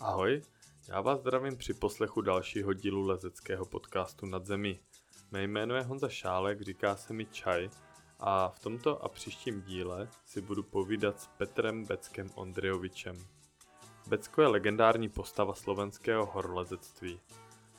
[0.00, 0.42] Ahoj,
[0.88, 4.80] já vás zdravím při poslechu dalšího dílu lezeckého podcastu Nad zemí.
[5.30, 7.70] Mé jméno je Honza Šálek, říká se mi Čaj
[8.20, 13.16] a v tomto a příštím díle si budu povídat s Petrem Beckem Ondrejovičem.
[14.06, 17.20] Becko je legendární postava slovenského horolezectví.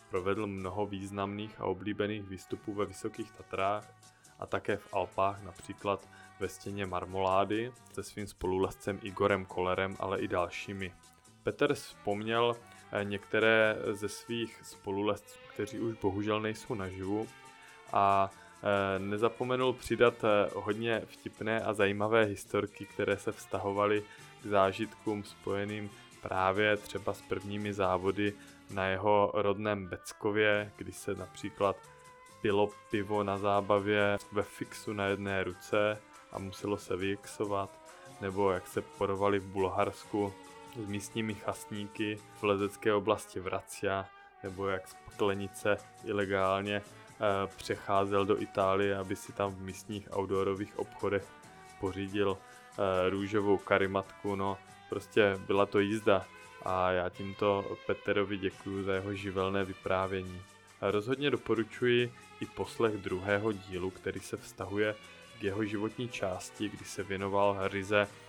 [0.09, 3.93] Provedl mnoho významných a oblíbených výstupů ve Vysokých Tatrách
[4.39, 6.07] a také v Alpách, například
[6.39, 10.93] ve stěně Marmolády se svým spolulezcem Igorem Kolerem, ale i dalšími.
[11.45, 12.55] Petr vzpomněl
[12.91, 17.27] eh, některé ze svých spolulezců, kteří už bohužel nejsou naživu
[17.93, 18.29] a
[18.63, 24.03] eh, nezapomenul přidat eh, hodně vtipné a zajímavé historky, které se vztahovaly
[24.43, 25.89] k zážitkům spojeným
[26.21, 28.33] právě třeba s prvními závody
[28.71, 31.75] na jeho rodném Beckově, kdy se například
[32.41, 37.69] pilo pivo na zábavě ve fixu na jedné ruce a muselo se vyexovat,
[38.21, 40.33] nebo jak se porovali v Bulharsku
[40.83, 44.05] s místními chastníky v lezecké oblasti Vracia,
[44.43, 46.83] nebo jak z Potlenice ilegálně e,
[47.57, 51.27] přecházel do Itálie, aby si tam v místních outdoorových obchodech
[51.79, 54.57] pořídil e, růžovou karimatku, no
[54.89, 56.25] prostě byla to jízda
[56.65, 60.41] a já tímto Peterovi děkuji za jeho živelné vyprávění.
[60.81, 64.95] Rozhodně doporučuji i poslech druhého dílu, který se vztahuje
[65.39, 68.24] k jeho životní části, kdy se věnoval ryze eh,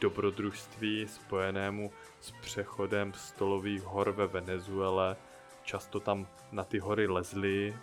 [0.00, 5.16] dobrodružství spojenému s přechodem stolových hor ve Venezuele.
[5.64, 7.76] Často tam na ty hory lezli,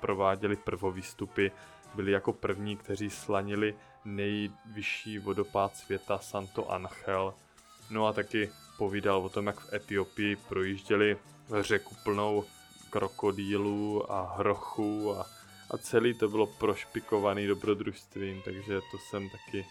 [0.00, 1.48] prováděli prvovýstupy,
[1.94, 7.34] byli jako první, kteří slanili nejvyšší vodopád světa Santo Angel.
[7.90, 11.16] No a taky povídal o tom, jak v Etiopii projížděli
[11.60, 12.44] řeku plnou
[12.90, 15.26] krokodýlů a hrochů a,
[15.70, 19.66] a celý to bylo prošpikovaný dobrodružstvím, takže to jsem taky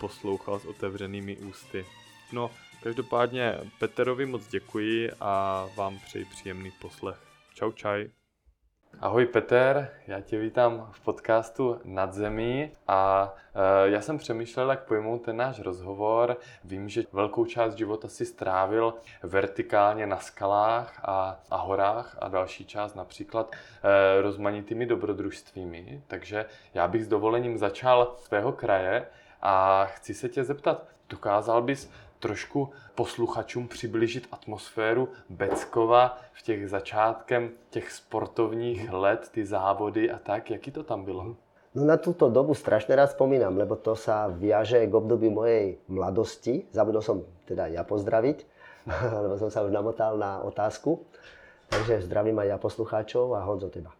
[0.00, 1.86] poslouchal s otevřenými ústy.
[2.32, 2.50] No,
[2.82, 7.16] každopádně Peterovi moc děkuji a vám přeji příjemný poslech.
[7.54, 8.08] Čau čaj.
[9.00, 14.84] Ahoj Peter, já tě vítám v podcastu Nad zemí a e, já jsem přemýšlel, jak
[14.84, 16.36] pojmout ten náš rozhovor.
[16.64, 22.64] Vím, že velkou část života si strávil vertikálně na skalách a, a horách a další
[22.64, 29.06] část například e, rozmanitými dobrodružstvími, takže já bych s dovolením začal z tvého kraje
[29.42, 37.50] a chci se tě zeptat, dokázal bys trošku posluchačům přiblížit atmosféru Beckova v těch začátkem
[37.70, 41.36] těch sportovních let, ty závody a tak, jaký to tam bylo?
[41.76, 46.64] No na túto dobu strašne rád spomínam, lebo to sa viaže k období mojej mladosti.
[46.72, 48.48] Zabudol som teda ja pozdraviť,
[49.28, 51.04] lebo som sa už namotal na otázku.
[51.68, 53.92] Takže zdravím aj ja poslucháčov a Honzo teba.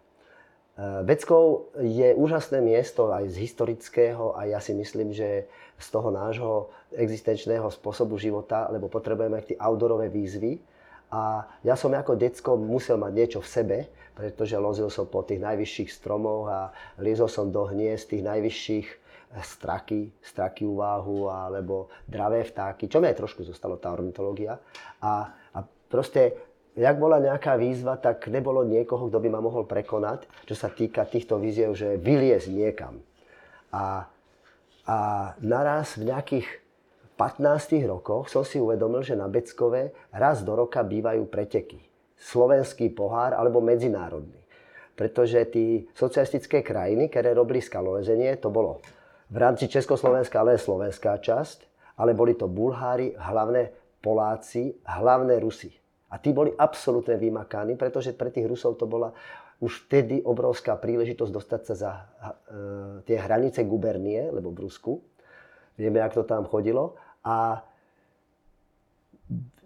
[0.77, 5.49] Beckov je úžasné miesto aj z historického a ja si myslím, že
[5.81, 10.61] z toho nášho existenčného spôsobu života, lebo potrebujeme tie outdoorové výzvy.
[11.09, 13.79] A ja som ako decko musel mať niečo v sebe,
[14.13, 16.61] pretože lozil som po tých najvyšších stromoch a
[17.01, 23.09] liezol som do hniezd tých najvyšších eh, straky, straky úvahu alebo dravé vtáky, čo mi
[23.09, 24.61] aj trošku zostalo tá ornitológia.
[25.01, 26.46] A, a proste
[26.77, 31.09] jak bola nejaká výzva, tak nebolo niekoho, kto by ma mohol prekonať, čo sa týka
[31.09, 33.01] týchto víziev, že vyliez niekam.
[33.73, 34.05] A,
[34.85, 34.97] a
[35.41, 36.47] naraz v nejakých
[37.17, 41.81] 15 rokoch som si uvedomil, že na Beckove raz do roka bývajú preteky.
[42.17, 44.37] Slovenský pohár alebo medzinárodný.
[44.97, 48.81] Pretože tí socialistické krajiny, ktoré robili skalolezenie, to bolo
[49.33, 51.59] v rámci Československa, ale slovenská časť,
[52.01, 55.73] ale boli to Bulhári, hlavné Poláci, hlavné Rusi.
[56.07, 59.11] A tí boli absolútne vymakaní, pretože pre tých Rusov to bola
[59.59, 62.03] už vtedy obrovská príležitosť dostať sa za e,
[63.09, 65.01] tie hranice gubernie, lebo v Rusku.
[65.81, 66.95] Vieme, ako to tam chodilo.
[67.25, 67.65] A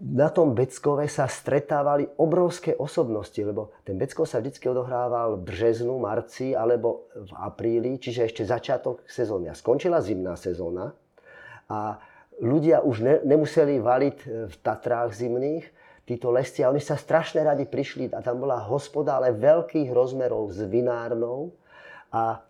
[0.01, 6.01] na tom Beckove sa stretávali obrovské osobnosti, lebo ten Beckov sa vždy odohrával v březnu,
[6.01, 9.53] marci alebo v apríli, čiže ešte začiatok sezóny.
[9.53, 10.97] A skončila zimná sezóna
[11.69, 12.01] a
[12.41, 14.17] ľudia už ne, nemuseli valiť
[14.49, 15.69] v Tatrách zimných,
[16.11, 20.51] títo lesci a oni sa strašne radi prišli a tam bola hospoda, ale veľkých rozmerov
[20.51, 21.55] s vinárnou.
[22.11, 22.43] A,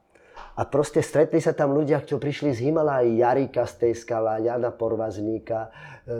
[0.56, 4.72] a proste stretli sa tam ľudia, ktorí prišli z Himalají, Jarika z tej skala, Jana
[4.72, 5.68] Porvazníka, e,
[6.08, 6.16] e,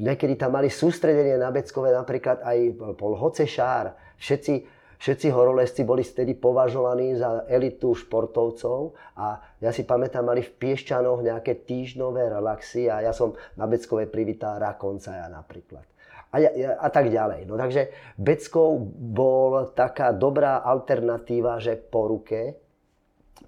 [0.00, 2.58] niekedy tam mali sústredenie na Beckové, napríklad aj
[2.96, 4.54] Pol Hocešár, všetci,
[4.96, 8.96] všetci horolezci boli vtedy považovaní za elitu športovcov.
[9.20, 14.08] A ja si pamätám, mali v Piešťanoch nejaké týždňové relaxy a ja som na Beckové
[14.08, 15.84] privítal Rakoncaja napríklad
[16.28, 16.36] a,
[16.84, 17.48] a tak ďalej.
[17.48, 17.88] No takže
[18.20, 22.60] Beckov bol taká dobrá alternatíva, že po ruke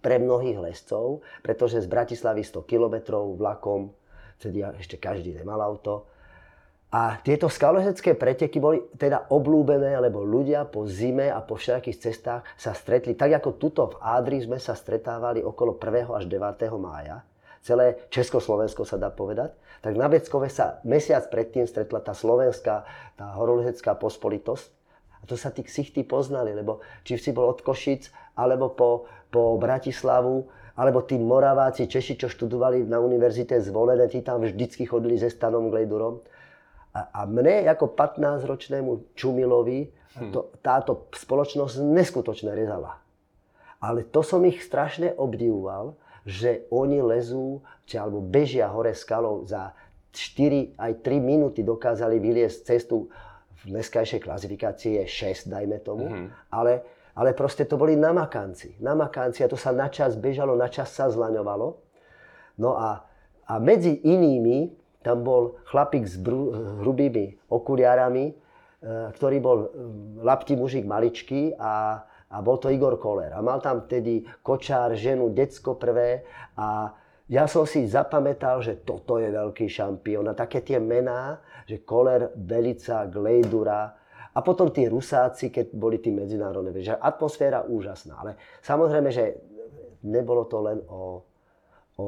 [0.01, 3.93] pre mnohých lescov, pretože z Bratislavy 100 km vlakom,
[4.41, 6.09] vtedy ešte každý nemal auto,
[6.91, 12.43] A tieto skalozecké preteky boli teda oblúbené, lebo ľudia po zime a po všetkých cestách
[12.59, 13.15] sa stretli.
[13.15, 16.11] Tak ako tuto v Ádri sme sa stretávali okolo 1.
[16.11, 16.43] až 9.
[16.83, 17.23] mája,
[17.63, 22.85] celé Československo sa dá povedať, tak na Beckove sa mesiac predtým stretla tá slovenská,
[23.17, 24.69] tá horolezecká pospolitosť.
[25.21, 29.57] A to sa tí ksichty poznali, lebo či si bol od Košic, alebo po, po
[29.61, 30.49] Bratislavu,
[30.81, 35.69] alebo tí Moraváci, Češi, čo študovali na univerzite zvolené, tí tam vždycky chodili se Stanom
[35.69, 36.25] Glejdurom
[36.91, 39.87] a, a mne ako 15-ročnému Čumilovi
[40.19, 40.31] hm.
[40.35, 42.99] to, táto spoločnosť neskutočne rezala.
[43.81, 49.73] Ale to som ich strašne obdivoval, že oni lezú, či alebo bežia hore skalou za
[50.13, 53.09] 4 aj 3 minúty dokázali vyliesť cestu
[53.61, 56.29] v dneskajšej klasifikácii je 6, dajme tomu, mm-hmm.
[56.49, 56.83] ale,
[57.13, 58.81] ale proste to boli namakanci.
[58.81, 61.77] Namakanci a to sa načas bežalo, načas sa zlaňovalo.
[62.57, 63.05] No a,
[63.45, 64.73] a medzi inými
[65.05, 66.53] tam bol chlapík s bru,
[66.85, 68.35] hrubými okuliarami, e,
[69.17, 69.69] ktorý bol e,
[70.25, 73.35] laptý mužik maličký a, a bol to Igor Koller.
[73.35, 76.23] A mal tam vtedy kočár, ženu, decko prvé
[76.55, 76.95] a
[77.31, 80.27] ja som si zapamätal, že toto je veľký šampión.
[80.27, 84.01] A také tie mená, že Koller, Belica, Glejdura,
[84.31, 88.15] a potom tí Rusáci, keď boli tí medzinárodné, že atmosféra úžasná.
[88.23, 88.33] Ale
[88.63, 89.43] samozrejme, že
[90.07, 91.27] nebolo to len o,
[91.99, 92.07] o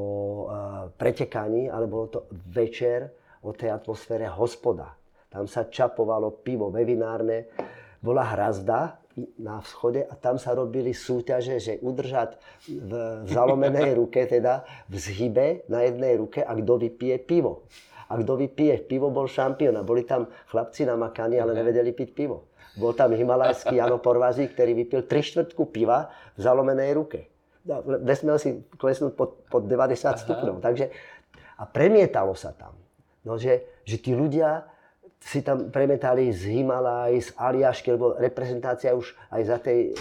[0.95, 3.11] pretekaní, ale bolo to večer
[3.43, 4.95] o tej atmosfére hospoda.
[5.27, 7.51] Tam sa čapovalo pivo vevinárne,
[7.99, 9.02] bola hrazda
[9.37, 12.37] na vschode a tam sa robili súťaže, že udržať
[12.69, 12.91] v
[13.29, 17.69] zalomenej ruke, teda v zhybe na jednej ruke a kto vypije pivo.
[18.09, 19.73] A kto vypije pivo, bol šampión.
[19.79, 21.59] A boli tam chlapci namakaní, ale mhm.
[21.61, 22.51] nevedeli piť pivo.
[22.73, 27.33] Bol tam himalajský Jano Porvazí, ktorý vypil tri štvrtku piva v zalomenej ruke
[28.03, 30.55] nesmel si klesnúť pod, pod 90 stupňov.
[30.59, 30.91] Takže,
[31.59, 32.75] a premietalo sa tam.
[33.23, 34.67] No, že, že tí ľudia
[35.23, 39.91] si tam premietali z Himalaj, z Aliašky, lebo reprezentácia už aj za tej e,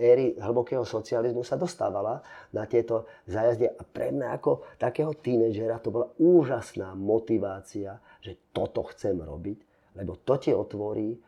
[0.00, 2.24] éry hlbokého socializmu sa dostávala
[2.56, 3.68] na tieto zájazdy.
[3.68, 9.58] A pre mňa ako takého tínedžera to bola úžasná motivácia, že toto chcem robiť,
[10.00, 11.20] lebo to ti otvorí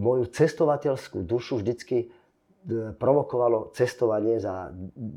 [0.00, 2.08] moju cestovateľskú dušu vždycky
[3.00, 4.68] provokovalo cestovanie za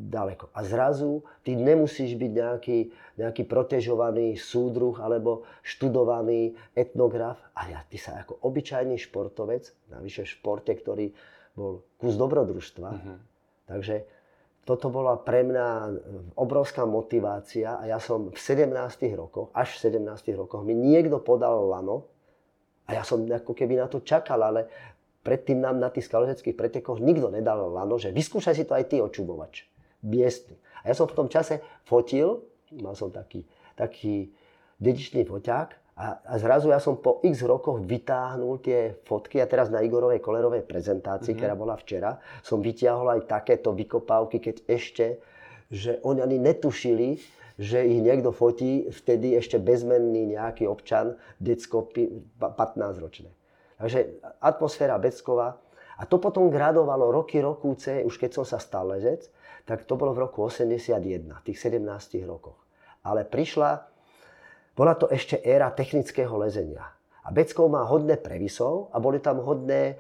[0.08, 0.48] daleko.
[0.56, 2.80] A zrazu ty nemusíš byť nejaký,
[3.20, 10.72] nejaký protežovaný súdruh alebo študovaný etnograf, ale ty sa ako obyčajný športovec, navyše v športe,
[10.72, 11.12] ktorý
[11.54, 12.90] bol kus dobrodružstva.
[12.90, 13.18] Uh-huh.
[13.68, 14.08] Takže
[14.64, 15.68] toto bola pre mňa
[16.40, 18.72] obrovská motivácia a ja som v 17
[19.20, 22.08] rokoch, až v 17 rokoch mi niekto podal lano
[22.88, 24.68] a ja som ako keby na to čakal, ale
[25.24, 29.00] predtým nám na tých skalozeckých pretekoch nikto nedal lano, že vyskúšaj si to aj ty
[29.00, 29.66] očubovač.
[30.04, 30.60] Biestný.
[30.84, 32.44] A ja som v tom čase fotil,
[32.76, 33.48] mal som taký,
[33.80, 34.36] taký
[34.84, 39.72] dedičný foťák a, a zrazu ja som po x rokoch vytáhnul tie fotky a teraz
[39.72, 41.40] na Igorovej kolerovej prezentácii, mm-hmm.
[41.40, 45.06] ktorá bola včera, som vytiahol aj takéto vykopávky, keď ešte,
[45.70, 47.22] že oni ani netušili,
[47.62, 52.42] že ich niekto fotí, vtedy ešte bezmenný nejaký občan, decko 15
[52.98, 53.30] ročné.
[53.84, 55.60] Takže atmosféra Beckova.
[56.00, 59.28] A to potom gradovalo roky, rokúce, už keď som sa stal lezec,
[59.68, 60.96] tak to bolo v roku 81,
[61.44, 61.84] tých 17
[62.24, 62.64] rokoch.
[63.04, 63.84] Ale prišla,
[64.74, 66.96] bola to ešte éra technického lezenia.
[67.28, 70.00] A Beckov má hodné previsov a boli tam hodné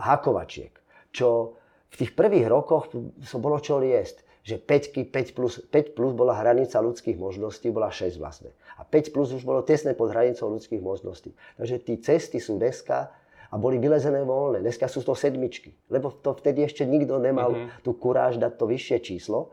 [0.00, 0.72] hakovačiek,
[1.12, 1.52] čo
[1.92, 2.90] v tých prvých rokoch
[3.36, 8.14] bolo čo liesť že 5, 5, plus, 5 plus bola hranica ľudských možností, bola 6
[8.14, 8.54] vlastne.
[8.78, 11.34] A 5 plus už bolo tesné pod hranicou ľudských možností.
[11.58, 13.10] Takže tí cesty sú dneska
[13.50, 14.62] a boli vylezené voľné.
[14.62, 17.82] Dneska sú to sedmičky, lebo to vtedy ešte nikto nemal mm-hmm.
[17.82, 19.50] tú kuráž dať to vyššie číslo.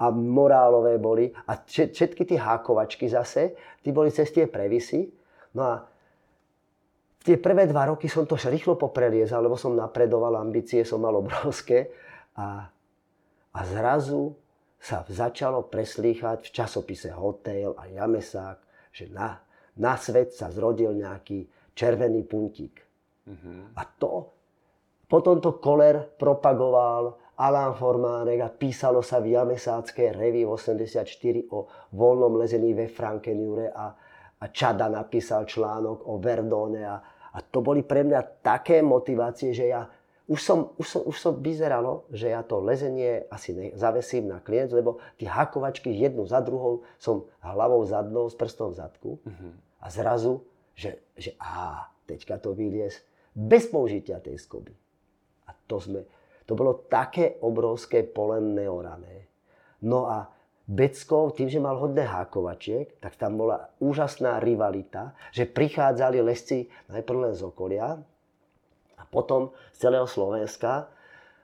[0.00, 1.28] A morálové boli.
[1.44, 3.52] A všetky tie hákovačky zase,
[3.84, 5.12] tí boli cez tie previsy.
[5.52, 5.84] No a
[7.20, 11.92] tie prvé dva roky som to rýchlo popreliezal, lebo som napredoval, ambície som mal obrovské.
[12.40, 12.72] A
[13.54, 14.36] a zrazu
[14.80, 18.58] sa začalo preslýchať v časopise Hotel a Jamesák,
[18.94, 19.36] že na,
[19.76, 21.44] na svet sa zrodil nejaký
[21.76, 22.80] červený puntík.
[23.28, 23.76] Mm-hmm.
[23.76, 24.12] A to,
[25.04, 31.08] potom to Koller propagoval, Alan Formárek a písalo sa v Jamesáckej revi v 84
[31.56, 33.96] o voľnom lezení ve Frankenjure a,
[34.36, 37.00] a Čada napísal článok o Verdone a,
[37.32, 39.88] a to boli pre mňa také motivácie, že ja
[40.30, 44.38] už som, už, som, už som vyzeralo, že ja to lezenie asi ne, zavesím na
[44.38, 49.52] klient, lebo tie hakovačky jednu za druhou som hlavou zadnou s prstom v zadku uh-huh.
[49.82, 50.46] a zrazu,
[50.78, 53.02] že, že á, teďka to vyliez
[53.34, 54.70] bez použitia tej skoby.
[55.46, 56.06] A to sme,
[56.46, 59.26] to bolo také obrovské pole neorané.
[59.82, 60.30] No a
[60.70, 67.18] Beckov, tým, že mal hodne hákovačiek, tak tam bola úžasná rivalita, že prichádzali lesci najprv
[67.18, 67.98] len z okolia
[69.10, 70.88] potom z celého Slovenska,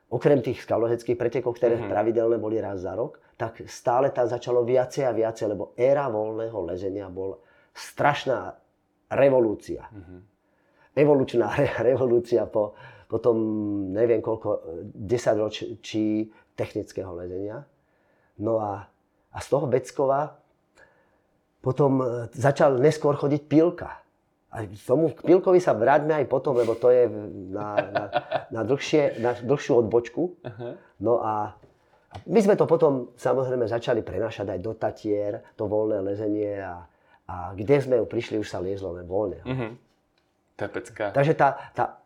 [0.08, 1.92] okrem tých skaloheckých pretekov, ktoré mm-hmm.
[1.92, 6.56] pravidelne boli raz za rok, tak stále tam začalo viacej a viacej, lebo éra voľného
[6.64, 7.42] lezenia bol
[7.74, 8.56] strašná
[9.12, 9.84] revolúcia.
[9.92, 10.20] Mm-hmm.
[10.96, 12.72] Evolučná re- revolúcia po,
[13.10, 13.36] po tom
[13.92, 14.48] neviem koľko,
[14.96, 17.60] 10 ročí technického lezenia.
[18.40, 18.88] No a
[19.36, 20.40] a z toho Beckova
[21.60, 24.00] potom e, začal neskôr chodiť Pilka.
[24.54, 27.10] A tomu k Pilkovi sa vráťme aj potom, lebo to je
[27.50, 28.04] na, na,
[28.48, 30.38] na, dlhšie, na dlhšiu odbočku.
[31.02, 31.58] No a,
[32.24, 36.88] my sme to potom samozrejme začali prenašať aj do Tatier, to voľné lezenie a,
[37.28, 39.40] a kde sme prišli, už sa liezlo len voľne.
[39.44, 39.70] Uh-huh.
[40.56, 41.12] To je pecka.
[41.12, 42.00] Takže tá, tá,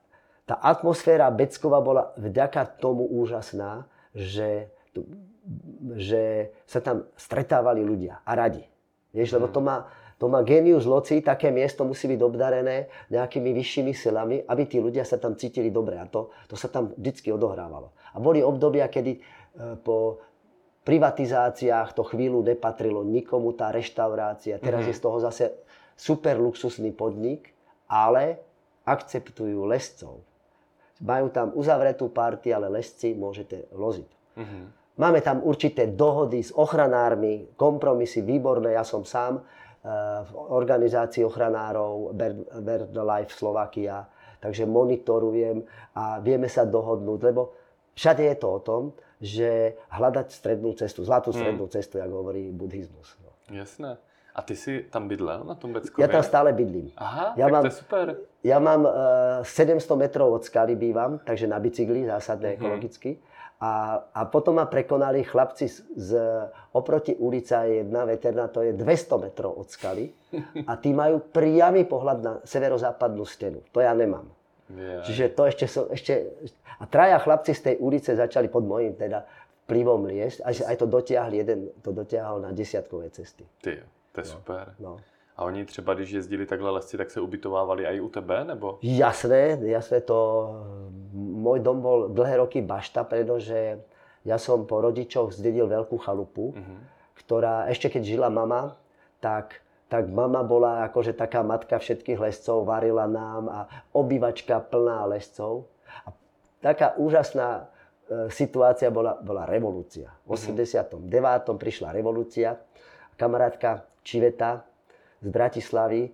[0.48, 4.72] tá atmosféra Beckova bola vďaka tomu úžasná, že
[5.96, 8.62] že sa tam stretávali ľudia a radi.
[9.10, 9.54] Vieš, lebo mhm.
[9.54, 9.76] to má,
[10.20, 15.00] to má genius loci, také miesto musí byť obdarené nejakými vyššími silami, aby tí ľudia
[15.00, 15.96] sa tam cítili dobre.
[15.96, 17.96] A to, to sa tam vždy odohrávalo.
[18.12, 19.20] A boli obdobia, kedy e,
[19.80, 20.20] po
[20.84, 24.60] privatizáciách to chvíľu nepatrilo nikomu tá reštaurácia.
[24.60, 24.92] Teraz mm-hmm.
[24.92, 25.44] je z toho zase
[25.96, 27.56] super luxusný podnik,
[27.88, 28.44] ale
[28.84, 30.20] akceptujú lescov.
[31.00, 34.10] Majú tam uzavretú party, ale lesci môžete loziť.
[34.36, 34.64] Mm-hmm.
[35.00, 38.76] Máme tam určité dohody s ochranármi, kompromisy výborné.
[38.76, 39.40] Ja som sám
[40.24, 42.12] v organizácii ochranárov
[42.60, 44.04] Bird Life Slovakia,
[44.36, 45.64] takže monitorujem
[45.96, 47.42] a vieme sa dohodnúť, lebo
[47.96, 48.82] všade je to o tom,
[49.20, 51.38] že hľadať strednú cestu, zlatú hmm.
[51.40, 51.74] strednú hmm.
[51.76, 53.16] cestu, jak hovorí buddhizmus.
[53.24, 53.32] No.
[53.52, 53.96] Jasné.
[54.30, 56.06] A ty si tam bydlel na tom Beckově?
[56.06, 56.94] Ja tam stále bydlím.
[56.96, 58.06] Aha, ja tak mám, to je super.
[58.46, 62.56] Ja mám uh, eh, 700 metrov od skaly bývam, takže na bicykli, zásadne uh-huh.
[62.62, 63.18] ekologicky.
[63.60, 66.10] A, a potom ma prekonali chlapci z, z
[66.72, 70.08] oproti ulica je jedna veterná, to je 200 metrov od skaly.
[70.64, 73.60] A tí majú priamy pohľad na severozápadnú stenu.
[73.76, 74.24] To ja nemám.
[74.72, 75.04] Yeah.
[75.04, 76.30] Čiže to ešte som, ešte,
[76.80, 79.28] a traja chlapci z tej ulice začali pod mojím teda
[79.68, 80.40] vplyvom liesť.
[80.40, 83.44] Aj, aj to dotiahli, jeden to dotiahol na desiatkové cesty.
[83.60, 84.64] Ty, to je no, super.
[84.80, 84.92] No.
[85.40, 88.78] A oni třeba, když jezdili takhle lesci, tak se ubytovávali aj u tebe, nebo?
[88.82, 90.52] Jasné, jasné, to...
[91.16, 93.80] Môj dom bol dlhé roky bašta, pretože
[94.22, 96.78] ja som po rodičoch zdedil veľkú chalupu, uh-huh.
[97.16, 98.76] ktorá, ešte keď žila mama,
[99.18, 103.60] tak, tak mama bola akože taká matka všetkých lescov, varila nám a
[103.96, 105.66] obývačka plná lescov.
[106.04, 106.12] A
[106.60, 107.72] taká úžasná
[108.06, 110.12] e, situácia bola, bola revolúcia.
[110.28, 111.00] V 89.
[111.00, 111.56] Uh-huh.
[111.56, 112.60] prišla revolúcia.
[113.16, 114.69] Kamarátka Čiveta,
[115.20, 116.10] z Bratislavy, e,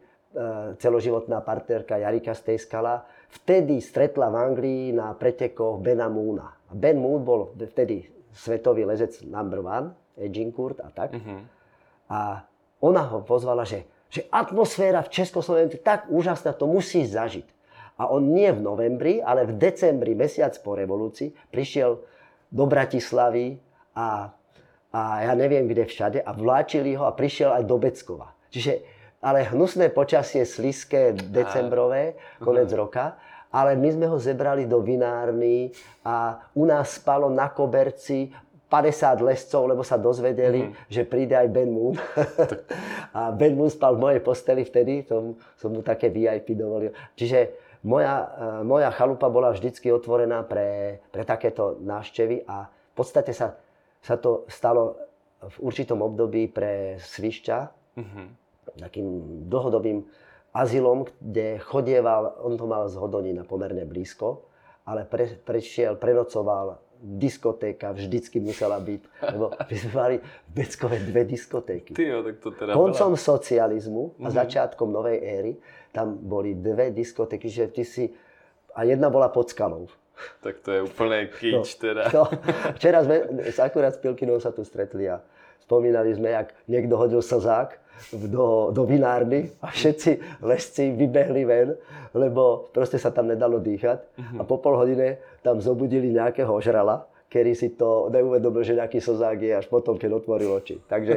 [0.77, 6.51] celoživotná partnerka Jarika Stejskala, vtedy stretla v Anglii na pretekoch Bena Moona.
[6.75, 11.15] Ben Moon bol vtedy svetový lezec number one, Edgincourt a tak.
[11.15, 11.41] Uh-huh.
[12.11, 12.45] A
[12.83, 17.47] ona ho pozvala, že, že atmosféra v Československu je tak úžasná, to musí zažiť.
[17.97, 21.97] A on nie v novembri, ale v decembri, mesiac po revolúcii, prišiel
[22.53, 23.57] do Bratislavy
[23.97, 24.29] a,
[24.93, 28.37] a ja neviem kde všade a vláčili ho a prišiel aj do Beckova.
[28.53, 28.96] Čiže
[29.27, 33.19] ale hnusné počasie, sliské, decembrové, konec roka.
[33.51, 35.75] Ale my sme ho zebrali do vinárny
[36.07, 38.31] a u nás spalo na koberci
[38.71, 40.91] 50 lescov, lebo sa dozvedeli, mm.
[40.91, 41.95] že príde aj Ben Moon.
[43.19, 46.95] a Ben Moon spal v mojej posteli vtedy, som, som mu také VIP dovolil.
[47.19, 47.55] Čiže
[47.87, 53.59] moja, eh, moja chalupa bola vždycky otvorená pre, pre takéto návštevy a v podstate sa,
[54.03, 54.99] sa to stalo
[55.43, 57.59] v určitom období pre Svišťa,
[57.99, 59.07] mm-hmm takým
[59.47, 60.05] dlhodobým
[60.51, 64.49] azylom, kde chodieval, on to mal z Hodonína pomerne blízko,
[64.89, 69.03] ale pre, prešiel, prenocoval, diskotéka vždycky musela byť,
[69.37, 71.93] lebo my sme mali v Beckove dve diskotéky.
[71.93, 73.21] Tyjo, tak to teda Koncom bola...
[73.21, 74.33] socializmu a mm-hmm.
[74.33, 75.53] začiatkom novej éry
[75.93, 78.09] tam boli dve diskotéky, že ty si,
[78.73, 79.93] a jedna bola pod skalou.
[80.41, 82.03] Tak to je úplne kýč no, teda.
[82.09, 82.25] No,
[82.81, 85.21] včera sme s akurát s Pilkinou sa tu stretli a
[85.67, 87.75] spomínali sme, jak niekto hodil slzák
[88.31, 91.75] do, do vinárny a všetci lesci vybehli ven,
[92.15, 93.99] lebo proste sa tam nedalo dýchať.
[93.99, 94.41] Uh-huh.
[94.41, 99.39] A po pol hodine tam zobudili nejakého žrala, ktorý si to neuvedomil, že nejaký slzák
[99.43, 100.79] je až potom, keď otvoril oči.
[100.87, 101.15] Takže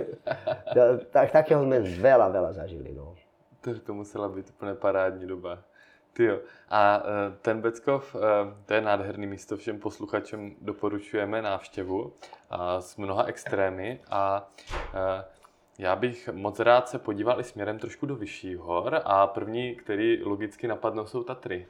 [1.16, 2.92] tak, takého sme veľa, veľa zažili.
[2.92, 3.14] No.
[3.62, 5.60] To, to musela být úplně parádní doba.
[6.14, 6.40] Tyjo.
[6.70, 8.20] A e, ten Beckov, e,
[8.66, 12.14] to je nádherný místo, všem posluchačům doporučujeme návštěvu
[12.80, 14.52] s mnoha extrémy a
[14.94, 15.26] e,
[15.80, 20.24] já bych moc rád se podíval i směrem trošku do vyšších hor a první, který
[20.24, 21.68] logicky napadnou, jsou Tatry.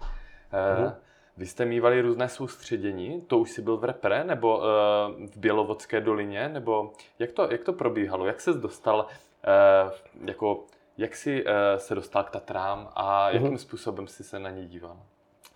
[0.51, 0.95] Uh-huh.
[1.39, 4.63] Vy jste mývali různé soustředění, to už si byl v repre, nebo uh,
[5.27, 8.25] v Bělovodské dolině, nebo jak to, jak to probíhalo?
[8.25, 9.05] Jak se dostal,
[9.85, 9.91] uh,
[10.25, 10.63] jako,
[10.99, 13.57] jak si uh, se dostal k Tatrám a jakým mm-hmm.
[13.57, 14.99] způsobem si se na ně díval?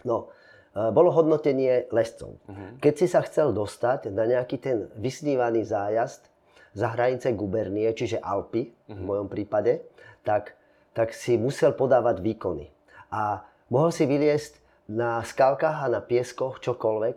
[0.05, 0.27] No,
[0.73, 2.41] bolo hodnotenie lescov.
[2.49, 2.81] Uh-huh.
[2.81, 6.25] Keď si sa chcel dostať na nejaký ten vysnívaný zájazd
[6.73, 8.97] za hranice gubernie, čiže Alpy uh-huh.
[8.97, 9.05] v mhm.
[9.05, 9.85] mojom prípade,
[10.25, 10.57] tak,
[10.97, 12.73] tak si musel podávať výkony.
[13.13, 14.57] A mohol si vyliesť
[14.89, 17.15] na skalkách a na pieskoch čokoľvek.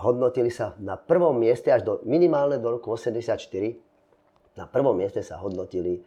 [0.00, 3.36] Hodnotili sa na prvom mieste až do minimálne do roku 84.
[4.56, 6.00] Na prvom mieste sa hodnotili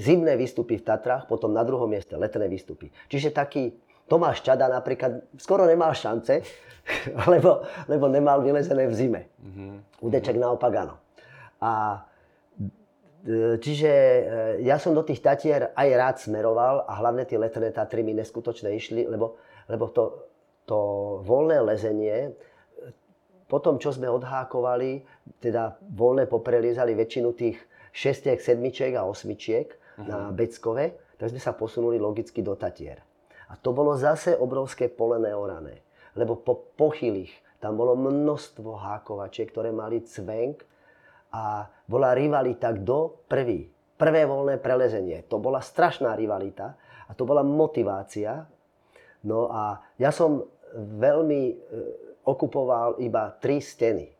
[0.00, 2.88] zimné výstupy v Tatrách, potom na druhom mieste letné výstupy.
[3.12, 6.40] Čiže taký Tomáš Čada napríklad skoro nemal šance,
[7.32, 9.22] lebo, lebo nemal vylezené v zime.
[9.40, 10.04] Mm-hmm.
[10.04, 10.94] Udeček naopak áno.
[11.64, 12.04] A
[13.24, 14.22] e, Čiže e,
[14.68, 18.72] ja som do tých Tatier aj rád smeroval a hlavne tie letné Tatry mi neskutočne
[18.76, 19.40] išli, lebo,
[19.72, 20.28] lebo to,
[20.68, 20.78] to
[21.24, 22.36] voľné lezenie,
[23.44, 25.04] po tom, čo sme odhákovali,
[25.40, 27.60] teda voľné popreliezali väčšinu tých
[27.94, 30.02] šestiek, sedmičiek a osmičiek uh-huh.
[30.04, 32.98] na Beckove, tak sme sa posunuli logicky do Tatier.
[33.48, 35.86] A to bolo zase obrovské pole neorané.
[36.18, 37.30] Lebo po pochylých
[37.62, 40.66] tam bolo množstvo hákovačiek, ktoré mali cvenk
[41.30, 43.70] a bola rivalita kto prvý.
[43.94, 45.22] Prvé voľné prelezenie.
[45.30, 46.74] To bola strašná rivalita
[47.06, 48.42] a to bola motivácia.
[49.22, 51.54] No a ja som veľmi e,
[52.26, 54.10] okupoval iba tri steny.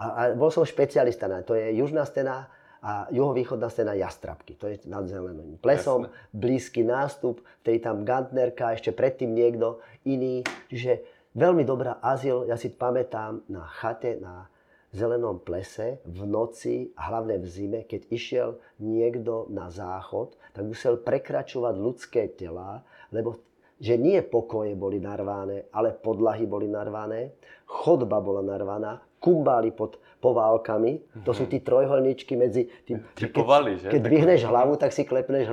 [0.00, 1.56] A, a bol som špecialista na to.
[1.56, 2.48] je južná stena,
[2.80, 6.32] a juhovýchodná stena Jastrabky, to je nad zeleným plesom, Jasne.
[6.32, 10.40] blízky nástup, tej tam Gantnerka, ešte predtým niekto iný.
[10.72, 11.04] Čiže
[11.36, 14.48] veľmi dobrá azyl, ja si pamätám na chate, na
[14.90, 18.48] zelenom plese v noci, a hlavne v zime, keď išiel
[18.82, 22.82] niekto na záchod, tak musel prekračovať ľudské tela,
[23.14, 23.38] lebo
[23.80, 27.32] že nie pokoje boli narvané, ale podlahy boli narvané,
[27.64, 31.24] chodba bola narvaná, kumbály pod poválkami.
[31.24, 33.00] To sú tí trojholničky medzi tým...
[33.16, 33.88] Tí keď, povali, že?
[33.88, 35.48] Keď vyhneš hlavu, tak si klepneš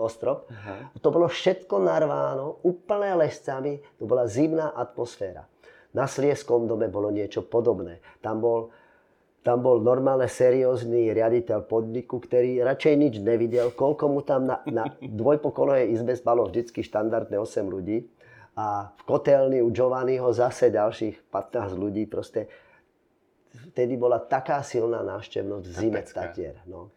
[0.00, 0.48] ostrov.
[0.48, 1.00] Uh-huh.
[1.04, 3.76] To bolo všetko narváno, úplne lescami.
[4.00, 5.44] To bola zimná atmosféra.
[5.92, 8.00] Na Slieskom dome bolo niečo podobné.
[8.20, 8.72] Tam bol,
[9.46, 13.70] tam bol normálne seriózny riaditeľ podniku, ktorý radšej nič nevidel.
[13.70, 18.10] Koľko mu tam na, na dvojpokolovej izbe spalo vždycky štandardné 8 ľudí.
[18.58, 22.10] A v kotelni u Giovanniho zase ďalších 15 ľudí.
[22.10, 22.50] Proste
[23.70, 26.58] vtedy bola taká silná návštevnosť v zime Tatier.
[26.66, 26.90] No.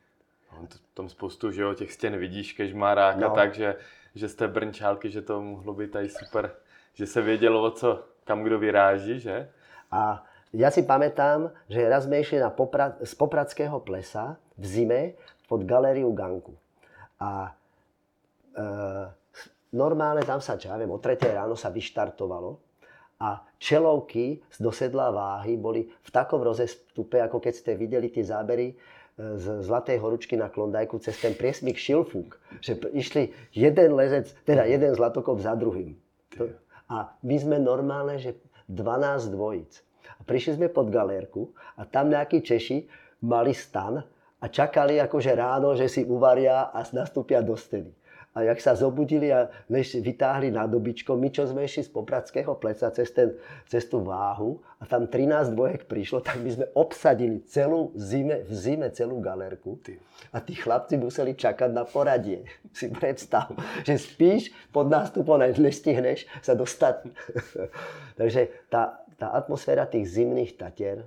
[0.98, 3.30] Tam spoustu že jo, těch stěn vidíš, kežmarák no.
[3.30, 3.76] a tak, že,
[4.16, 6.52] že z té brnčálky, že to mohlo být tady super,
[6.94, 9.50] že se vědělo, o co, kam kdo vyráží, že?
[9.92, 15.02] A ja si pamätám, že raz sme išli na Popra- z Popradského plesa v zime
[15.46, 16.58] pod galériu Ganku.
[17.22, 17.54] A
[18.54, 18.62] e,
[19.78, 22.58] normálne tam sa, čo ja viem, o 3 ráno sa vyštartovalo
[23.20, 28.74] a čelovky z dosedla váhy boli v takom rozestupe, ako keď ste videli tie zábery
[28.74, 28.76] e,
[29.38, 32.42] z Zlatej horúčky na Klondajku cez ten priesmik Šilfúk.
[32.64, 35.94] Že išli jeden lezec, teda jeden zlatokop za druhým.
[36.90, 38.34] A my sme normálne, že
[38.66, 39.89] 12 dvojic.
[40.18, 42.90] A prišli sme pod galérku a tam nejakí Češi
[43.22, 44.02] mali stan
[44.40, 47.94] a čakali akože ráno, že si uvaria a nastúpia do steny
[48.40, 52.54] a jak sa zobudili a než vytáhli na dobičko, my čo sme išli z Popradského
[52.56, 53.34] pleca cez, ten,
[53.66, 58.54] cez tú váhu a tam 13 dvojek prišlo, tak my sme obsadili celú zime, v
[58.54, 59.82] zime celú galerku
[60.30, 62.46] a tí chlapci museli čakať na poradie.
[62.70, 63.50] Si predstav,
[63.82, 67.02] že spíš pod nástupom, nestihneš sa dostať.
[68.20, 71.04] Takže tá, tá atmosféra tých zimných tatier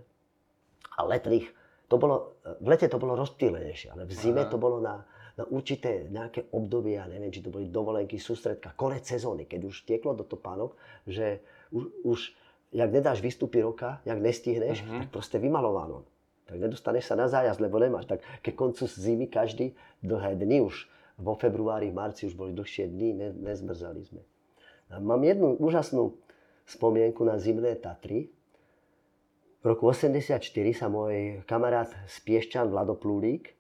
[0.93, 1.49] a letných,
[1.89, 4.53] to bolo, v lete to bolo rozptýlenejšie, ale v zime Aha.
[4.53, 5.05] to bolo na,
[5.37, 9.89] na určité nejaké obdobie, ja neviem, či to boli dovolenky, sústredka, konec sezóny, keď už
[9.89, 10.77] tieklo do topánok,
[11.09, 11.41] že
[11.73, 12.19] už, už
[12.73, 15.05] jak nedáš výstupy roka, jak nestihneš, uh-huh.
[15.05, 16.09] tak proste vymalováno.
[16.49, 18.09] Tak nedostaneš sa na zájazd, lebo nemáš.
[18.09, 20.89] Tak ke koncu zimy každý dlhé dny už
[21.21, 24.23] vo februári, marci už boli dlhšie dny, ne, nezmrzali sme.
[24.93, 26.17] A mám jednu úžasnú
[26.73, 28.33] spomienku na zimné Tatry.
[29.63, 30.43] V roku 84
[30.75, 32.17] sa môj kamarát z
[32.67, 33.55] Vlado Plúlík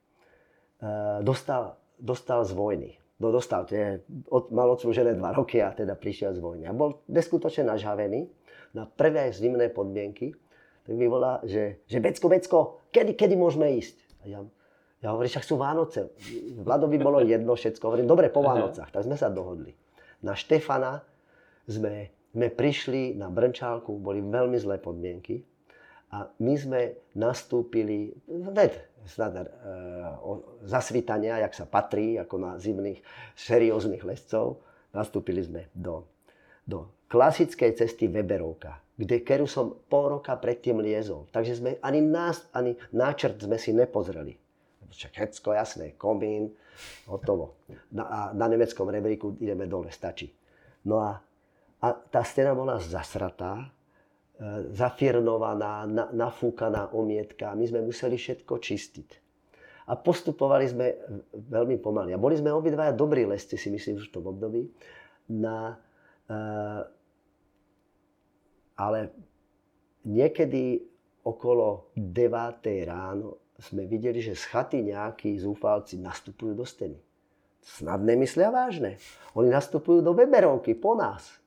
[0.82, 2.90] Eh, dostal, dostal z vojny.
[3.22, 6.66] No dostal, tie, od, mal odslužené dva roky a teda prišiel z vojny.
[6.66, 8.26] A bol neskutočne nažhavený
[8.74, 10.34] na prvé zimné podmienky.
[10.82, 13.94] Tak mi volá, že, že Becko, Becko, kedy, kedy môžeme ísť?
[14.18, 14.40] A ja,
[15.06, 16.10] ja hovorím, však sú Vánoce.
[16.58, 17.86] Vladovi bolo jedno všetko.
[17.86, 18.90] Hovorím, dobre, po Vánocach.
[18.90, 19.70] Tak sme sa dohodli.
[20.26, 21.06] Na Štefana
[21.70, 25.44] sme, sme prišli na Brnčálku, boli veľmi zlé podmienky.
[26.12, 26.80] A my sme
[27.16, 28.76] nastúpili, ved,
[29.08, 29.44] snad, e,
[30.68, 33.00] zasvítania, jak sa patrí, ako na zimných
[33.36, 34.60] serióznych lescov.
[34.92, 36.04] Nastúpili sme do,
[36.68, 41.28] do klasickej cesty Weberovka, kde keru som pol roka predtým liezol.
[41.32, 44.36] Takže sme ani, nás, ani náčrt sme si nepozreli.
[44.92, 46.52] Všetko jasné, komín,
[47.08, 47.56] hotovo.
[47.88, 50.28] Na, a na nemeckom rebríku ideme dole, stačí.
[50.84, 51.24] No a,
[51.82, 53.66] a tá stena bola zasratá,
[54.38, 57.58] e, zafirnovaná, na, nafúkaná omietka.
[57.58, 59.10] My sme museli všetko čistiť.
[59.90, 60.94] A postupovali sme
[61.34, 62.14] veľmi pomaly.
[62.14, 64.62] A boli sme obidvaja dobrí lesci, si myslím, v tom období.
[65.34, 65.74] Na,
[66.30, 66.36] e,
[68.78, 69.00] ale
[70.06, 70.86] niekedy
[71.26, 72.62] okolo 9.
[72.86, 76.98] ráno sme videli, že z chaty nejakí zúfalci nastupujú do steny.
[77.62, 79.02] Snad nemyslia vážne.
[79.34, 81.41] Oni nastupujú do Weberovky po nás.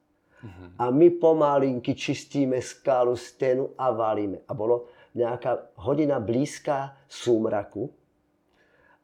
[0.45, 0.69] Uh-huh.
[0.77, 4.45] A my pomalinky čistíme skálu, stenu a valíme.
[4.45, 7.89] A bolo nejaká hodina blízka súmraku.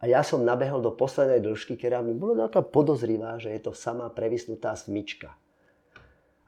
[0.02, 3.74] A ja som nabehol do poslednej dĺžky, ktorá mi bola nejaká podozrivá, že je to
[3.74, 5.34] sama previsnutá smyčka.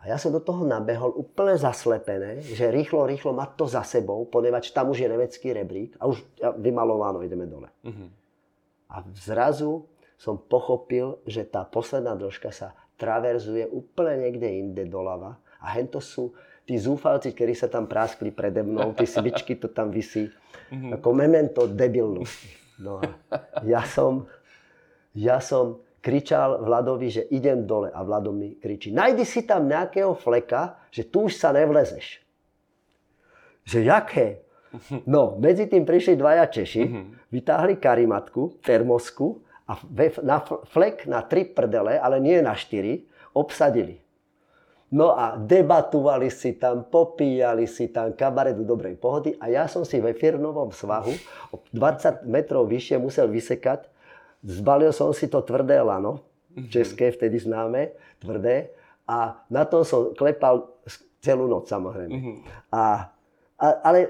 [0.04, 4.28] A ja som do toho nabehol úplne zaslepené, že rýchlo, rýchlo mať to za sebou,
[4.28, 6.20] ponieważ tam už je nemecký rebrík a už
[6.60, 7.72] vymalováno, ideme dole.
[7.88, 8.12] Uh-huh.
[8.92, 9.88] A zrazu
[10.20, 16.32] som pochopil, že tá posledná dĺžka sa traverzuje úplne niekde inde doľava a hento sú
[16.64, 20.96] tí zúfalci, ktorí sa tam práskli prede mnou, tí svičky, to tam vysí, uh-huh.
[20.96, 22.48] ako memento debilnosti.
[22.80, 23.12] No a
[23.68, 24.32] ja som,
[25.12, 27.92] ja som kričal Vladovi, že idem dole.
[27.92, 32.24] A Vlado mi kričí, najdi si tam nejakého fleka, že tu už sa nevlezeš.
[33.68, 34.28] Že jaké?
[35.06, 37.02] No, medzi tým prišli dvaja Češi, mhm.
[37.30, 39.80] vytáhli karimatku, termosku a
[40.24, 44.00] na flek na tri prdele, ale nie na štyri, obsadili.
[44.94, 49.98] No a debatovali si tam, popíjali si tam kabaretu dobrej pohody a ja som si
[49.98, 51.10] ve firnovom svahu
[51.50, 53.90] o 20 metrov vyššie musel vysekať
[54.44, 56.20] Zbalil som si to tvrdé lano,
[56.52, 56.68] mhm.
[56.68, 58.76] české vtedy známe, tvrdé,
[59.08, 60.68] a na tom som klepal
[61.24, 62.44] celú noc samozrejme.
[62.72, 62.82] A, a,
[63.60, 64.10] ale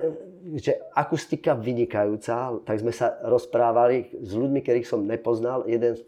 [0.57, 5.63] že akustika vynikajúca, tak sme sa rozprávali s ľuďmi, ktorých som nepoznal.
[5.69, 5.99] Jeden,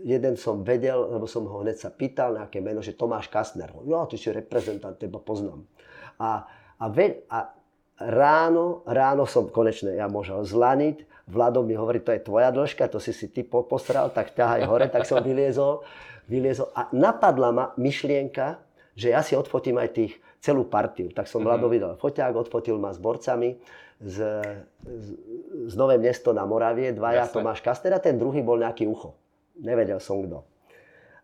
[0.00, 3.72] jeden som vedel, lebo som ho hneď sa pýtal, nejaké meno, že Tomáš Kastner.
[3.84, 5.68] Jo, ty si reprezentant, teba poznám.
[6.16, 6.48] A,
[6.80, 7.52] a, ve, a
[8.00, 13.00] ráno, ráno som konečne ja môžel zlaniť, Vlado mi hovorí, to je tvoja dĺžka, to
[13.00, 15.80] si si ty postral, tak ťahaj hore, tak som vyliezol,
[16.28, 16.68] vyliezol.
[16.76, 18.60] A napadla ma myšlienka,
[18.92, 20.12] že ja si odfotím aj tých
[20.44, 21.08] celú partiu.
[21.08, 21.72] Tak som mm-hmm.
[21.72, 23.56] videl foťák, odfotil ma s borcami
[23.96, 24.16] z,
[24.84, 25.06] z,
[25.64, 27.40] z Nové mesto na Moravie, dvaja Jasne.
[27.40, 29.16] Tomáš Kastera, ten druhý bol nejaký ucho.
[29.56, 30.44] Nevedel som kto.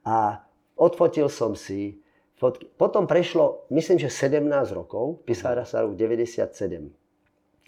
[0.08, 0.40] A
[0.80, 2.00] odfotil som si
[2.40, 2.64] fotky.
[2.72, 6.88] Potom prešlo, myslím, že 17 rokov, písara sa rok 97.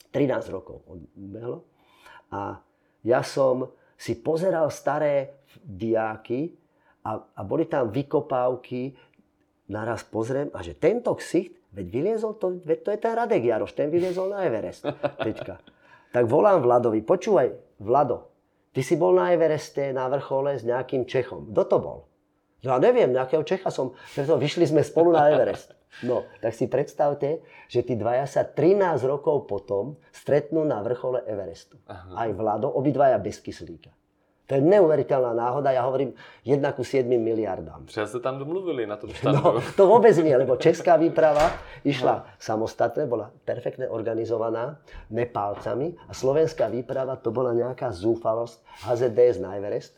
[0.08, 1.68] 13 rokov odbehlo.
[2.32, 2.64] A
[3.04, 3.68] ja som
[4.00, 6.56] si pozeral staré diáky
[7.04, 8.96] a, a boli tam vykopávky,
[9.72, 13.72] naraz pozriem a že tento ksicht, veď vyliezol, to, veď to je ten Radek Jaroš,
[13.72, 14.84] ten vyliezol na Everest.
[15.16, 15.64] Teďka.
[16.12, 18.28] Tak volám Vladovi, počúvaj, Vlado,
[18.76, 21.48] ty si bol na Evereste na vrchole s nejakým Čechom.
[21.56, 21.98] Kto to bol?
[22.60, 25.72] Ja neviem, nejakého Čecha som, preto vyšli sme spolu na Everest.
[26.04, 31.76] No, tak si predstavte, že tí dvaja sa 13 rokov potom stretnú na vrchole Everestu.
[31.84, 32.28] Aha.
[32.28, 33.92] Aj Vlado, obidvaja bez kyslíka.
[34.52, 36.12] To je neuveriteľná náhoda, ja hovorím
[36.44, 37.88] 1 ku 7 miliardám.
[37.88, 39.32] Třeba ste tam domluvili na tom štátu.
[39.32, 41.56] No, to vôbec nie, lebo česká výprava
[41.88, 42.24] išla no.
[42.36, 44.76] samostatne, bola perfektne organizovaná
[45.08, 49.96] Nepálcami a slovenská výprava to bola nejaká zúfalosť HZDS na Everest.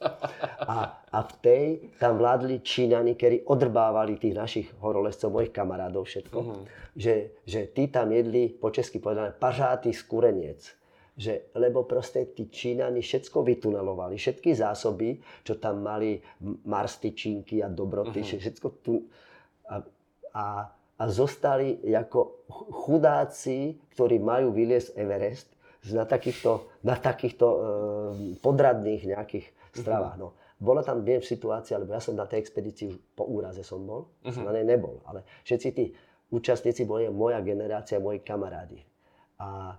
[0.63, 1.65] A, a v tej
[1.99, 6.63] tam vládli Číňani, ktorí odrbávali tých našich horolezcov, mojich kamarádov všetko, uh-huh.
[6.95, 10.84] že, že tí tam jedli, po česky povedané, pažátý skureniec
[11.15, 16.19] že, lebo proste tí Číňani všetko vytunelovali, všetky zásoby, čo tam mali,
[16.67, 18.39] marstičinky a dobroty, uh-huh.
[18.43, 19.07] všetko tu
[19.71, 19.79] a,
[20.35, 22.51] a, a zostali ako
[22.87, 25.49] chudáci, ktorí majú vyliesť Everest
[25.95, 27.59] na takýchto, na takýchto e,
[28.43, 30.19] podradných nejakých stravách.
[30.19, 30.35] Uh-huh.
[30.35, 30.59] No.
[30.59, 34.11] Bola tam, viem, situácia, lebo ja som na tej expedícii už po úraze som bol,
[34.27, 34.35] uh-huh.
[34.35, 35.95] som na nej nebol, ale všetci tí
[36.35, 38.83] účastníci boli moja generácia, moji kamarádi.
[39.39, 39.79] A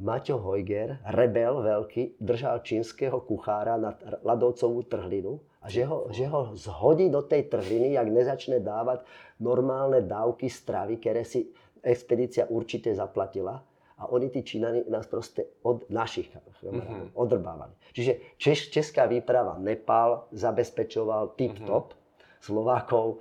[0.00, 3.92] Maťo Hojger, rebel veľký, držal čínskeho kuchára na
[4.24, 9.04] ľadovcovú trhlinu a že ho, že ho zhodí do tej trhliny, jak nezačne dávať
[9.44, 11.52] normálne dávky stravy, ktoré si
[11.84, 13.60] expedícia určite zaplatila.
[14.00, 17.12] A oni, tí Čínani, nás proste od našich mm-hmm.
[17.12, 17.76] odrbávali.
[17.92, 22.00] Čiže Češ, česká výprava Nepal zabezpečoval tip-top, mm-hmm.
[22.40, 23.20] Slovákov,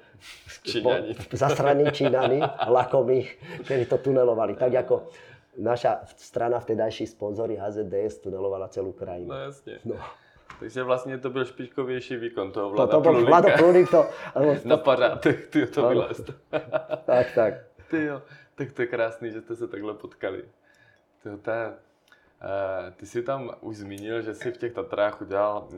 [0.64, 1.12] Číňani.
[1.36, 2.40] Zasraní Čínani,
[2.72, 3.28] lakomých,
[3.68, 4.56] ktorí to tunelovali.
[4.56, 5.12] Tak ako
[5.60, 9.30] naša strana, vtedajší sponzory HZDS tunelovala celú krajinu.
[9.30, 9.80] No jasne.
[9.86, 9.96] No.
[10.60, 13.30] Takže vlastně to byl špičkovější výkon toho To, Vlada to bol Prulíka.
[13.30, 14.06] Vlado Prulík, to,
[14.66, 16.08] Na pařádek, ty to Ano.
[17.06, 17.54] tak, tak.
[17.90, 18.22] Ty jo,
[18.56, 20.44] tak to je krásný, že jste se takhle potkali.
[21.24, 21.66] Ty, to je,
[22.42, 25.68] eh, ty jsi tam už zmínil, že jsi v těch Tatrách udělal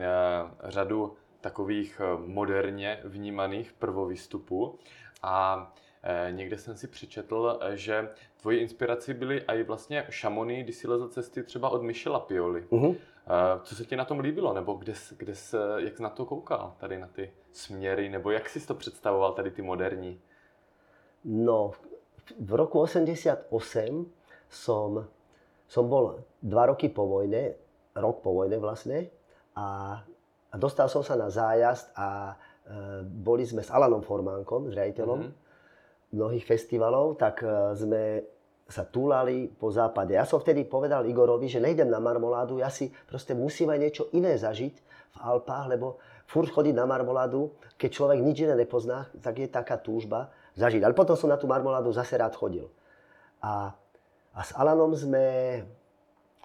[0.64, 4.78] řadu takových eh, moderně vnímaných prvovýstupů
[5.22, 8.08] a eh, někde jsem si přečetl, eh, že
[8.42, 12.66] tvoji inspirací byly i vlastně šamony, když si lezl cesty třeba od Michela Pioli.
[12.70, 12.94] Mhm.
[13.26, 16.26] Eh, Co se ti na tom líbilo, nebo kde, kde jsi, jak jsi na to
[16.26, 20.20] koukal, tady na ty směry, nebo jak jsi to představoval, tady ty moderní?
[21.24, 21.70] No,
[22.40, 24.10] v roku 88
[24.50, 25.06] som,
[25.70, 27.54] som bol dva roky po vojne,
[27.94, 29.06] rok po vojne vlastne,
[29.54, 30.02] a,
[30.50, 32.34] a dostal som sa na zájazd a e,
[33.06, 35.41] boli sme s Alanom Formánkom, s riaditeľom Mhm.
[36.12, 38.02] Mnohých festivalov, tak e, sme
[38.68, 40.16] sa túlali po západe.
[40.16, 44.04] Ja som vtedy povedal Igorovi, že nejdem na marmoládu, ja si proste musím aj niečo
[44.16, 44.74] iné zažiť
[45.12, 49.76] v Alpách, lebo furt chodiť na marmoládu, keď človek nič iné nepozná, tak je taká
[49.76, 50.80] túžba zažiť.
[50.80, 52.72] Ale potom som na tú marmoládu zase rád chodil.
[53.44, 53.76] A,
[54.32, 55.60] a s Alanom sme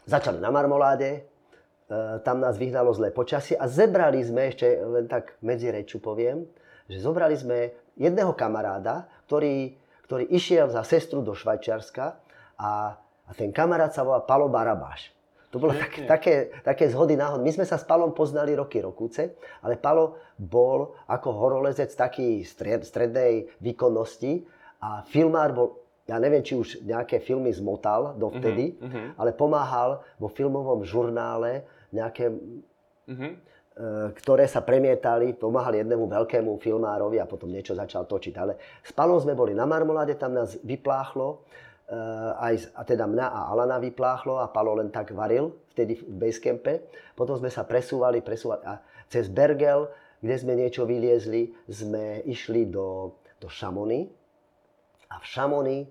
[0.04, 1.22] začali na marmoláde, e,
[2.28, 6.44] tam nás vyhnalo zlé počasie a zebrali sme, ešte len tak medzi reču poviem,
[6.92, 9.76] že zobrali sme jedného kamaráda, ktorý,
[10.08, 12.16] ktorý išiel za sestru do Švajčiarska
[12.58, 12.96] a,
[13.28, 15.12] a ten kamarát sa volá Palo Barabáš.
[15.52, 17.40] To bolo tak, také, také zhody náhod.
[17.40, 22.84] My sme sa s Palom poznali roky rokúce, ale Palo bol ako horolezec taký stred,
[22.84, 24.44] strednej výkonnosti
[24.84, 25.68] a filmár bol,
[26.04, 31.64] ja neviem, či už nejaké filmy zmotal dovtedy, Mhm, ale pomáhal vo filmovom žurnále
[31.96, 32.28] nejaké
[33.08, 33.40] mhm.
[33.78, 38.34] E, ktoré sa premietali, pomáhali jednému veľkému filmárovi a potom niečo začal točiť.
[38.42, 41.46] Ale s Palom sme boli na Marmoláde, tam nás vypláchlo,
[41.86, 41.98] e,
[42.42, 46.90] aj, a teda mňa a Alana vypláchlo a Palo len tak varil, vtedy v basecampe.
[47.14, 49.86] Potom sme sa presúvali, presúvali a cez Bergel,
[50.18, 54.10] kde sme niečo vyliezli, sme išli do, do Šamony.
[55.14, 55.88] A v Šamony e,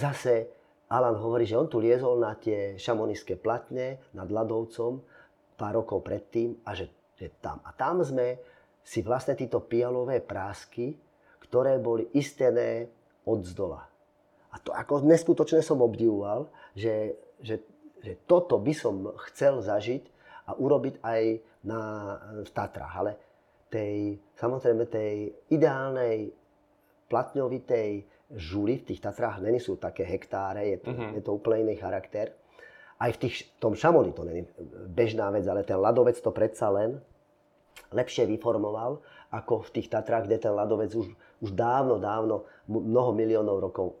[0.00, 0.56] zase
[0.86, 5.02] Alan hovorí, že on tu liezol na tie šamonické platne nad Ladovcom
[5.56, 7.58] pár rokov predtým a že, že tam.
[7.64, 8.36] A tam sme
[8.84, 10.94] si vlastne títo pialové prásky,
[11.42, 12.86] ktoré boli istené
[13.26, 13.82] od zdola.
[14.52, 17.60] A to ako neskutočne som obdivoval, že, že,
[18.00, 20.02] že toto by som chcel zažiť
[20.46, 21.22] a urobiť aj
[21.66, 21.80] na,
[22.46, 22.94] v Tatrách.
[22.94, 23.12] Ale
[23.66, 26.30] tej, samozrejme tej ideálnej
[27.10, 27.90] platňovitej
[28.34, 31.08] žuly v tých Tatrách není sú také hektáre, je to, Mhm.
[31.18, 32.34] je to úplne iný charakter.
[32.96, 34.48] Aj v tých, tom Šamoni to není
[34.88, 36.96] bežná vec, ale ten ľadovec to predsa len
[37.92, 41.06] lepšie vyformoval, ako v tých Tatrách, kde ten ľadovec už,
[41.44, 43.96] už dávno, dávno, mnoho miliónov rokov e,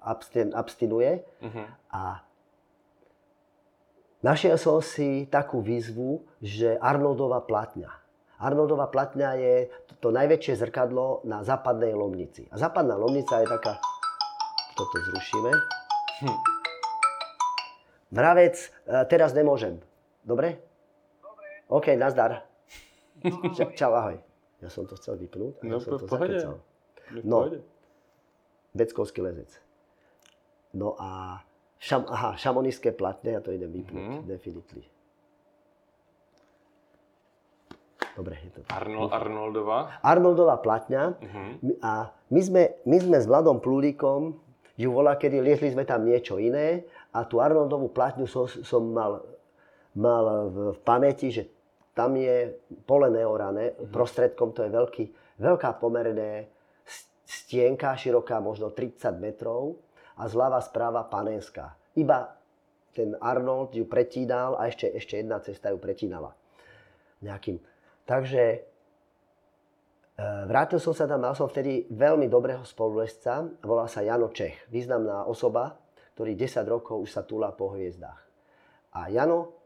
[0.00, 1.22] abstin, abstinuje.
[1.44, 1.62] Mhm.
[1.92, 2.24] A
[4.24, 7.90] našiel som si takú výzvu, že Arnoldova platňa.
[8.42, 9.54] Arnoldova platňa je
[9.86, 12.50] to, to najväčšie zrkadlo na západnej Lomnici.
[12.50, 13.78] A západná Lomnica je taká...
[14.72, 15.52] Toto zrušíme.
[16.26, 16.51] Hm.
[18.12, 18.68] Mravec, e,
[19.06, 19.80] teraz nemôžem.
[20.22, 20.60] Dobre?
[21.18, 21.48] Dobre.
[21.66, 22.44] OK, nazdar.
[23.50, 24.20] Ča, čau, ahoj.
[24.58, 25.58] Ja som to chcel vypnúť.
[25.58, 26.36] a No, ja som to pohode.
[26.36, 26.54] zakecal.
[27.22, 27.36] No.
[27.40, 27.60] pohodě.
[28.74, 29.50] Beckovský lezec.
[30.72, 31.40] No a
[31.78, 34.12] šam, aha, šamonické platne, ja to idem vypnúť, Mhm.
[34.14, 34.26] mm-hmm.
[34.26, 34.84] definitely.
[38.12, 38.72] Dobre, je to tak.
[38.74, 39.78] Arnold, Arnoldova.
[40.02, 41.16] Arnoldová platňa.
[41.62, 41.92] My- a
[42.28, 44.36] my sme, my sme s Vladom Plulíkom,
[44.74, 49.20] ju volá, kedy liezli sme tam niečo iné a tú Arnoldovú platňu som, som mal,
[49.92, 51.44] mal v, v pamäti, že
[51.92, 52.56] tam je
[52.88, 55.04] pole neorané, prostredkom to je veľký,
[55.36, 56.48] veľká pomerne
[56.88, 59.76] s- stienka, široká možno 30 metrov
[60.16, 61.76] a zľava správa panenská.
[61.92, 62.32] Iba
[62.96, 66.32] ten Arnold ju pretínal a ešte, ešte jedna cesta ju pretínala.
[67.20, 67.60] Nejakým.
[68.08, 68.58] Takže e,
[70.48, 75.24] vrátil som sa tam, mal som vtedy veľmi dobrého spolulesca, volal sa Jano Čech, významná
[75.28, 75.81] osoba,
[76.14, 78.20] ktorý 10 rokov už sa túla po hviezdách.
[78.92, 79.56] A Jano,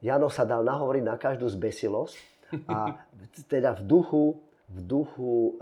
[0.00, 2.16] Jano sa dal nahovoriť na každú zbesilosť
[2.66, 2.96] a
[3.46, 4.24] teda v duchu,
[4.66, 5.52] v duchu e,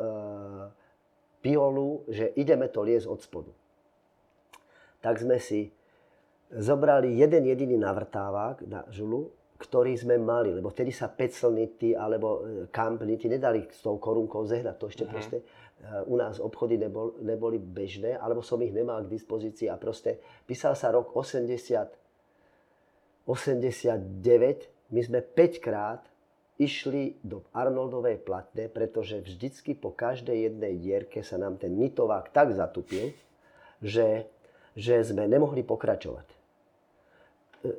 [1.40, 3.52] piolu, že ideme to liesť od spodu.
[4.98, 5.70] Tak sme si
[6.50, 12.40] zobrali jeden jediný navrtávák na žulu, ktorý sme mali, lebo vtedy sa peclnity alebo e,
[12.70, 14.76] kampnity nedali s tou korunkou zehnať.
[14.78, 15.10] To ešte Mhm.
[15.10, 15.38] proste
[16.06, 20.74] u nás obchody nebol, neboli bežné, alebo som ich nemal k dispozícii a proste písal
[20.74, 21.46] sa rok 80,
[23.28, 26.02] 89, my sme 5 krát
[26.58, 32.50] išli do Arnoldovej platne, pretože vždycky po každej jednej dierke sa nám ten nitovák tak
[32.50, 33.14] zatupil,
[33.78, 34.26] že,
[34.74, 36.26] že sme nemohli pokračovať.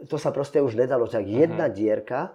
[0.07, 1.11] to sa proste už nedalo.
[1.11, 1.75] Tak jedna uh-huh.
[1.75, 2.31] dierka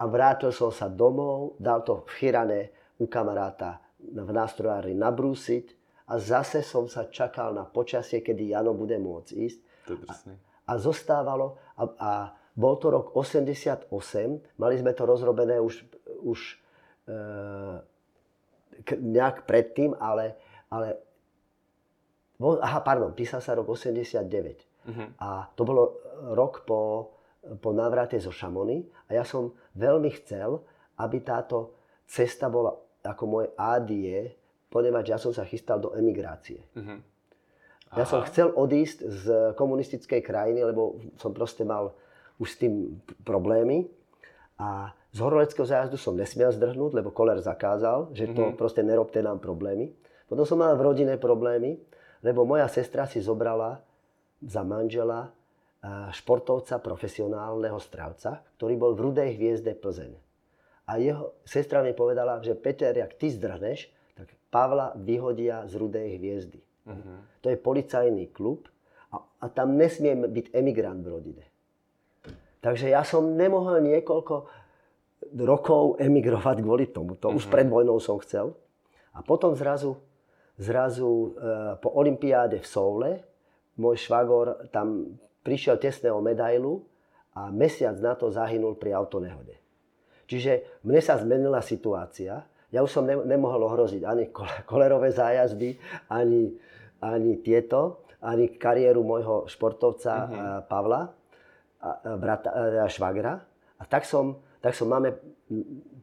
[0.00, 2.62] a vrátil som sa domov, dal to v Chirane
[2.96, 5.66] u kamaráta v nástrojárni nabrúsiť
[6.10, 9.58] a zase som sa čakal na počasie, kedy Jano bude môcť ísť.
[9.88, 10.14] To a,
[10.68, 12.10] a zostávalo a, a
[12.52, 13.88] bol to rok 88,
[14.60, 15.88] mali sme to rozrobené už,
[16.20, 16.38] už
[17.08, 17.14] e,
[18.92, 20.36] nejak predtým, ale,
[20.68, 21.00] ale
[22.42, 24.28] aha, pardon, písal sa rok 89.
[24.82, 25.08] Uh-huh.
[25.22, 25.96] A to bolo
[26.36, 27.10] rok po,
[27.62, 30.60] po návrate zo Šamony a ja som veľmi chcel,
[31.00, 31.72] aby táto
[32.04, 34.34] cesta bola ako moje ádie,
[34.70, 36.62] ponieważ ja som sa chystal do emigrácie.
[36.78, 36.98] Uh-huh.
[37.92, 41.92] Ja som chcel odísť z komunistickej krajiny, lebo som proste mal
[42.40, 43.84] už s tým problémy.
[44.56, 48.56] A z horoleckého zájazdu som nesmiel zdrhnúť, lebo koler zakázal, že to mm-hmm.
[48.56, 49.92] proste nerobte nám problémy.
[50.24, 51.76] Potom som mal v rodine problémy,
[52.24, 53.84] lebo moja sestra si zobrala
[54.40, 55.28] za manžela
[56.16, 60.14] športovca, profesionálneho stravca, ktorý bol v Rudej hviezde Plzeň.
[60.92, 66.20] A jeho sestra mi povedala, že Peter, jak ty zdrhneš, tak Pavla vyhodia z Rudej
[66.20, 66.60] hviezdy.
[66.84, 67.24] Uh-huh.
[67.40, 68.68] To je policajný klub
[69.08, 71.44] a, a tam nesmie byť emigrant v rodine.
[72.60, 74.34] Takže ja som nemohol niekoľko
[75.40, 77.16] rokov emigrovať kvôli tomu.
[77.24, 77.40] To uh-huh.
[77.40, 77.52] už mhm.
[77.56, 78.52] pred vojnou som chcel.
[79.16, 79.96] A potom zrazu,
[80.60, 81.28] zrazu e,
[81.80, 83.10] po olympiáde v Soule
[83.80, 86.84] môj švagor tam prišiel tesné o medailu
[87.32, 89.61] a mesiac na to zahynul pri autonehode.
[90.32, 92.48] Čiže mne sa zmenila situácia.
[92.72, 94.32] Ja už som ne, nemohol ohroziť ani
[94.64, 95.76] kolerové zájazdy,
[96.08, 96.56] ani,
[97.04, 100.60] ani tieto, ani kariéru môjho športovca uh-huh.
[100.72, 101.12] Pavla,
[102.16, 103.44] brata, švagra.
[103.76, 105.18] A tak som tak som mame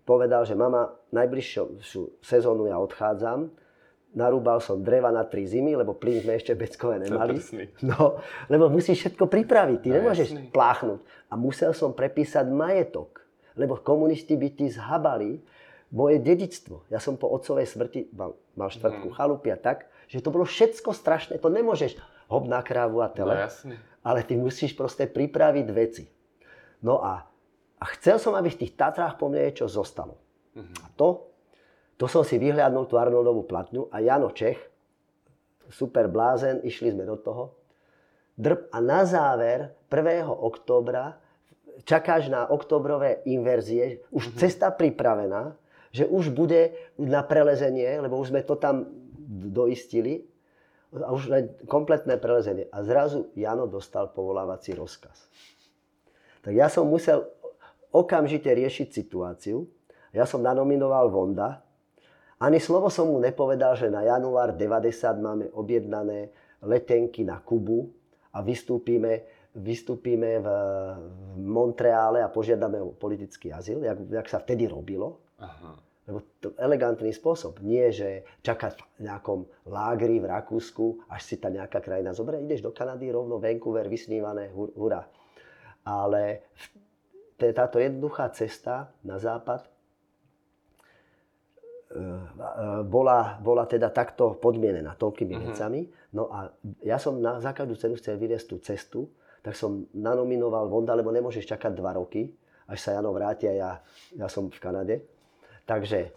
[0.04, 1.80] povedal, že mama, najbližšiu
[2.20, 3.48] sezónu ja odchádzam,
[4.12, 7.39] narúbal som dreva na tri zimy, lebo plyn sme ešte beckové nemali.
[7.80, 8.20] No,
[8.52, 10.52] lebo musíš všetko pripraviť, ty no, nemôžeš jasný.
[10.52, 11.00] pláchnuť.
[11.32, 13.18] A musel som prepísať majetok,
[13.60, 15.43] lebo komunisti by ti zhabali
[15.91, 16.88] moje dedictvo.
[16.88, 19.15] Ja som po otcovej smrti mal, mal štvrtku mm.
[19.19, 21.38] chalupy a tak, že to bolo všetko strašné.
[21.43, 22.00] To nemôžeš
[22.32, 23.36] hob na krávu a tele.
[23.36, 26.08] No, ale ty musíš proste pripraviť veci.
[26.80, 27.30] No a
[27.80, 30.19] a chcel som, aby v tých Tatrách po mne niečo zostalo.
[30.52, 30.67] Uh-huh.
[30.84, 31.32] A to,
[31.95, 34.60] to som si vyhľadnul tú Arnoldovú platňu a Jano Čech,
[35.72, 37.56] super blázen, išli sme do toho.
[38.36, 40.28] Drb a na záver 1.
[40.28, 41.19] októbra
[41.84, 44.39] čakáš na oktobrové inverzie, už uh-huh.
[44.39, 45.56] cesta pripravená,
[45.89, 48.86] že už bude na prelezenie, lebo už sme to tam
[49.30, 50.26] doistili
[50.94, 52.65] a už len kompletné prelezenie.
[52.74, 55.30] A zrazu Jano dostal povolávací rozkaz.
[56.42, 57.30] Tak ja som musel
[57.94, 59.65] okamžite riešiť situáciu.
[60.13, 61.62] Ja som nanominoval Vonda.
[62.39, 66.32] Ani slovo som mu nepovedal, že na január 90 máme objednané
[66.63, 67.92] letenky na Kubu
[68.32, 70.47] a vystúpime, vystúpime v,
[71.35, 75.17] v Montreále a požiadame o politický azyl, jak, jak sa vtedy robilo.
[75.41, 75.73] Aha.
[76.09, 77.62] Lebo to elegantný spôsob.
[77.62, 82.41] Nie, že čakať v nejakom lágri v Rakúsku, až si tá nejaká krajina zoberie.
[82.45, 85.05] Ideš do Kanady, rovno Vancouver, vysnívané, hurá.
[85.85, 86.49] Ale
[87.38, 89.69] táto jednoduchá cesta na západ e,
[91.93, 92.09] e,
[92.89, 95.45] bola, bola teda takto podmienená toľkými uh-huh.
[95.53, 95.81] vecami.
[96.09, 96.49] No a
[96.81, 98.99] ja som na, za každú cenu chcel vyviesť tú cestu,
[99.41, 102.30] tak som nanominoval Vonda, lebo nemôžeš čakať dva roky,
[102.69, 103.71] až sa Jano vráti a ja,
[104.13, 105.02] ja som v Kanade.
[105.65, 106.13] Takže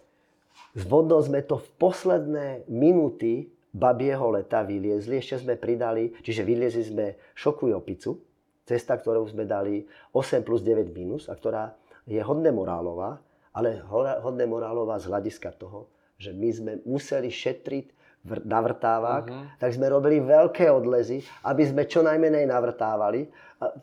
[0.73, 6.83] s Vondom sme to v posledné minúty babieho leta vyliezli, ešte sme pridali, čiže vyliezli
[6.85, 8.21] sme šokujú opicu,
[8.69, 9.81] cesta, ktorú sme dali
[10.13, 11.73] 8 plus 9 minus a ktorá
[12.05, 13.17] je hodne morálová,
[13.53, 13.81] ale
[14.21, 19.59] hodne morálová z hľadiska toho, že my sme museli šetriť na vrtávach, uh-huh.
[19.59, 23.27] tak sme robili veľké odlezy, aby sme čo najmenej navrtávali.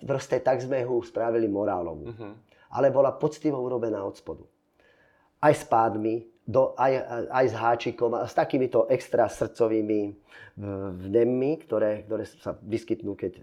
[0.05, 2.09] Proste tak sme ho spravili morálovú.
[2.09, 2.33] Uh-huh.
[2.73, 4.45] Ale bola poctivo urobená od spodu.
[5.41, 6.93] Aj s pádmi, do, aj,
[7.31, 10.01] aj s háčikom a s takýmito extra srdcovými
[11.07, 13.39] vnemmi, ktoré, ktoré sa vyskytnú, keď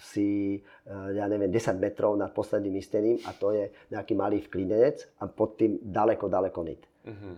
[0.00, 5.20] si, eh, ja neviem, 10 metrov nad posledným isteným a to je nejaký malý vklinenec
[5.20, 6.84] a pod tým daleko, daleko nit.
[7.04, 7.36] Uh-huh.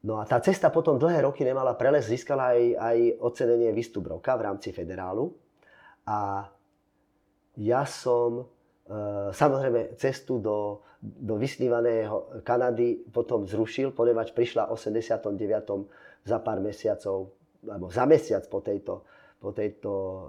[0.00, 4.32] No a tá cesta potom dlhé roky nemala preles, získala aj, aj ocenenie výstup roka
[4.36, 5.28] v rámci federálu.
[6.08, 6.48] A
[7.60, 8.44] ja som e,
[9.36, 16.24] samozrejme cestu do, do vysnívaného Kanady potom zrušil, ponieważ prišla v 89.
[16.24, 17.36] za pár mesiacov,
[17.68, 19.04] alebo za mesiac po tejto
[19.40, 20.20] po tejto e,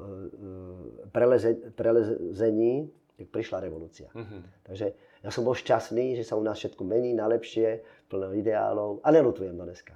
[1.04, 2.88] e, preleze, prelezení,
[3.22, 4.08] prišla revolúcia.
[4.16, 4.42] Uh-huh.
[4.64, 9.06] Takže ja som bol šťastný, že sa u nás všetko mení na lepšie, plno ideálov
[9.06, 9.94] a nelutujem do dneska.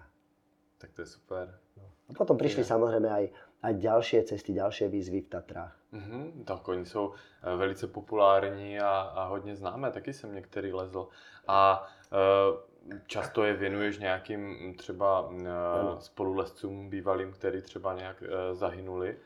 [0.77, 1.49] Tak to je super.
[1.77, 1.83] No.
[2.09, 2.69] A potom prišli je.
[2.69, 3.25] samozrejme aj,
[3.65, 5.75] a ďalšie cesty, ďalšie výzvy v Tatrách.
[5.93, 11.07] Mm-hmm, tak oni jsou eh, velice populární a, a hodně známé, taky jsem některý lezl.
[11.47, 15.45] A e, často je věnuješ nějakým třeba e,
[15.99, 19.17] spolulezcům bývalým, který třeba nějak e, zahynuli.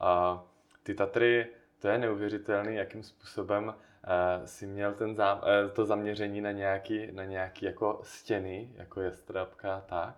[0.00, 0.42] A
[0.82, 1.46] ty Tatry,
[1.78, 3.74] to je neuvěřitelný, jakým způsobem
[4.04, 9.00] e, si měl ten zám, e, to zaměření na nějaký, na nějaký jako stěny, jako
[9.00, 10.14] je strapka tak.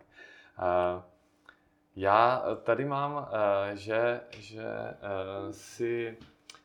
[0.58, 1.14] E,
[1.96, 6.16] já tady mám, eh, že, že eh, si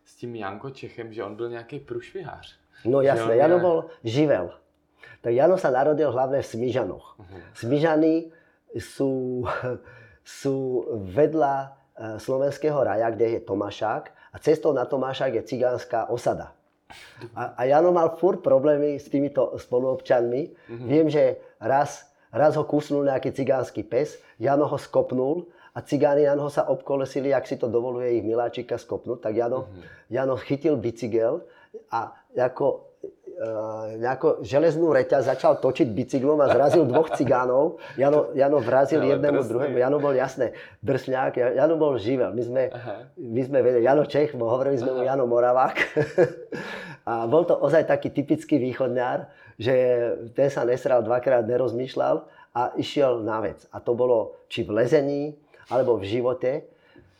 [0.05, 2.59] s tím Janko Čechem, že on byl nějaký průšvihář.
[2.85, 4.55] No jasné, Jano bol živel.
[5.21, 7.19] Tak Jano sa narodil hlavne v Smížanoch.
[7.19, 7.41] Uh-huh.
[7.51, 8.31] Smížany
[8.79, 9.43] sú,
[10.23, 11.75] sú vedľa
[12.23, 16.55] slovenského raja, kde je Tomášák a cestou na Tomášák je cigánska osada.
[17.35, 20.41] A, a Jano mal furt problémy s týmito spoluobčanmi.
[20.49, 20.87] Uh-huh.
[20.89, 26.37] Viem, že raz Raz ho kusnul nejaký cigánsky pes, Jano ho skopnul a cigáni na
[26.37, 30.13] ho sa obkolesili, ak si to dovoluje ich miláčika skopnúť, tak Jano, mm-hmm.
[30.13, 31.41] Jano chytil bicykel
[31.89, 32.89] a ako
[33.95, 37.79] nejako železnú reťaz začal točiť bicyklom a zrazil dvoch cigánov.
[37.95, 39.51] Jano, Jano vrazil no, jednému drsný.
[39.55, 39.75] druhému.
[39.79, 40.51] Jano bol jasné,
[40.83, 41.55] drsňák.
[41.55, 42.35] Jano bol živel.
[42.35, 42.63] My sme,
[43.15, 45.77] my sme vedeli, Jano Čech, hovorili sme mu Jano Moravák.
[47.09, 49.25] a bol to ozaj taký typický východňár,
[49.57, 49.73] že
[50.37, 52.21] ten sa nesral dvakrát, nerozmýšľal
[52.53, 53.65] a išiel na vec.
[53.73, 55.33] A to bolo či v lezení,
[55.73, 56.69] alebo v živote.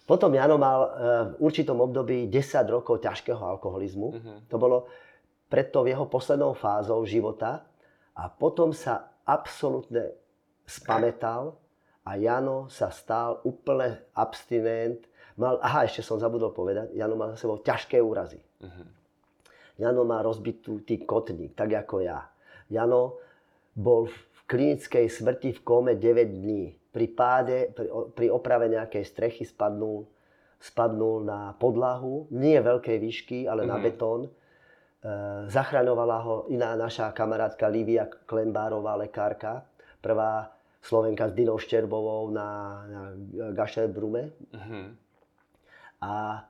[0.06, 0.90] Potom Jano mal eh,
[1.34, 4.08] v určitom období 10 rokov ťažkého alkoholizmu.
[4.14, 4.38] Uh-huh.
[4.50, 4.78] To bolo
[5.50, 7.66] pred tou jeho poslednou fázou života.
[8.14, 10.12] A potom sa absolútne
[10.70, 11.56] spametal
[12.04, 15.02] a Jano sa stal úplne abstinent.
[15.40, 18.44] Mal, aha, ešte som zabudol povedať, Jano mal za sebou ťažké úrazy.
[18.60, 18.99] Uh-huh.
[19.80, 22.28] Jano má rozbitý kotník, tak ako ja.
[22.68, 23.16] Jano
[23.72, 26.76] bol v klinickej smrti v kóme 9 dní.
[26.92, 30.04] Pri páde, pri, pri oprave nejakej strechy spadnul,
[30.60, 33.72] spadnul na podlahu, nie veľkej výšky, ale mm-hmm.
[33.72, 33.84] na mhm.
[33.88, 34.22] betón.
[34.26, 34.30] E,
[35.48, 39.64] zachraňovala ho iná naša kamarátka Livia Klembárová, lekárka,
[40.04, 40.52] prvá
[40.84, 42.48] Slovenka s Dinou Šterbovou na,
[42.88, 43.02] na
[43.56, 44.36] Gašerbrume.
[44.52, 44.86] Mm-hmm.
[46.04, 46.44] A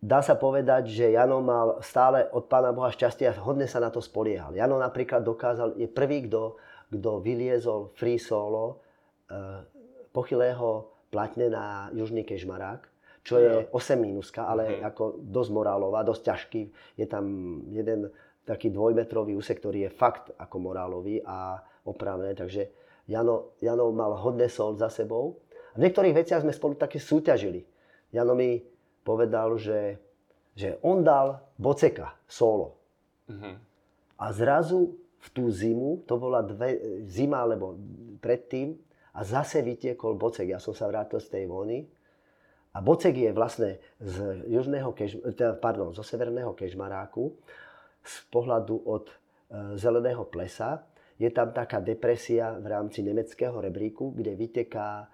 [0.00, 3.92] dá sa povedať, že Jano mal stále od Pána Boha šťastie a hodne sa na
[3.92, 4.56] to spoliehal.
[4.56, 6.56] Jano napríklad dokázal, je prvý, kto,
[6.88, 8.80] kto vyliezol free solo
[9.28, 9.64] e,
[10.10, 12.88] pochylého platne na južný kežmarák,
[13.20, 14.88] čo je 8 minuska, ale uh-huh.
[14.88, 16.62] ako dosť morálová, dosť ťažký.
[16.96, 17.24] Je tam
[17.68, 18.08] jeden
[18.48, 22.72] taký dvojmetrový úsek, ktorý je fakt ako morálový a opravné, takže
[23.04, 25.44] Jano, Jano mal hodne sol za sebou.
[25.74, 27.62] A v niektorých veciach sme spolu také súťažili.
[28.10, 28.58] Jano mi
[29.02, 29.98] povedal, že,
[30.54, 32.76] že on dal Boceka solo.
[33.30, 33.56] Uh-huh.
[34.20, 37.76] A zrazu v tú zimu, to bola dve, zima alebo
[38.20, 38.76] predtým,
[39.10, 40.48] a zase vytiekol Bocek.
[40.48, 41.82] Ja som sa vrátil z tej vojny.
[42.70, 47.34] A Bocek je vlastne z, južného kež, teda, pardon, zo severného Kežmaráku,
[48.00, 49.14] z pohľadu od e,
[49.74, 50.86] zeleného plesa.
[51.18, 55.06] Je tam taká depresia v rámci nemeckého rebríku, kde vyteká e,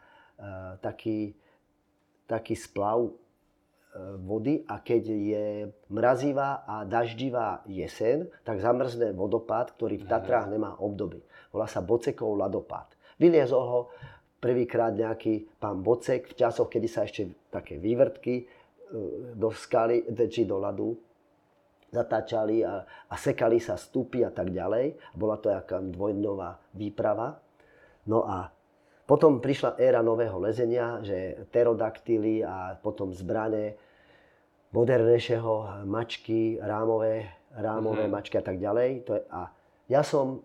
[0.84, 1.32] taký,
[2.28, 3.09] taký splav
[4.20, 5.47] vody a keď je
[5.92, 10.09] mrazivá a daždivá jeseň, tak zamrzne vodopád, ktorý v.
[10.09, 11.22] Tatrách nemá obdoby.
[11.53, 12.97] Volá sa Bocekov ľadopád.
[13.16, 13.80] Vyliezol ho
[14.40, 18.44] prvýkrát nejaký pán Bocek v časoch, kedy sa ešte také vývrtky e,
[19.34, 20.92] do skaly, či do ľadu
[21.90, 25.16] zatáčali a, a sekali sa stúpy a tak ďalej.
[25.16, 27.40] Bola to jaká dvojdňová výprava.
[28.07, 28.53] No a
[29.07, 33.78] potom prišla éra nového lezenia, že pterodaktily a potom zbrane
[34.72, 38.16] modernejšieho mačky, rámové, rámové mm-hmm.
[38.16, 38.90] mačky a tak ďalej.
[39.06, 39.40] To je, a
[39.86, 40.42] ja som,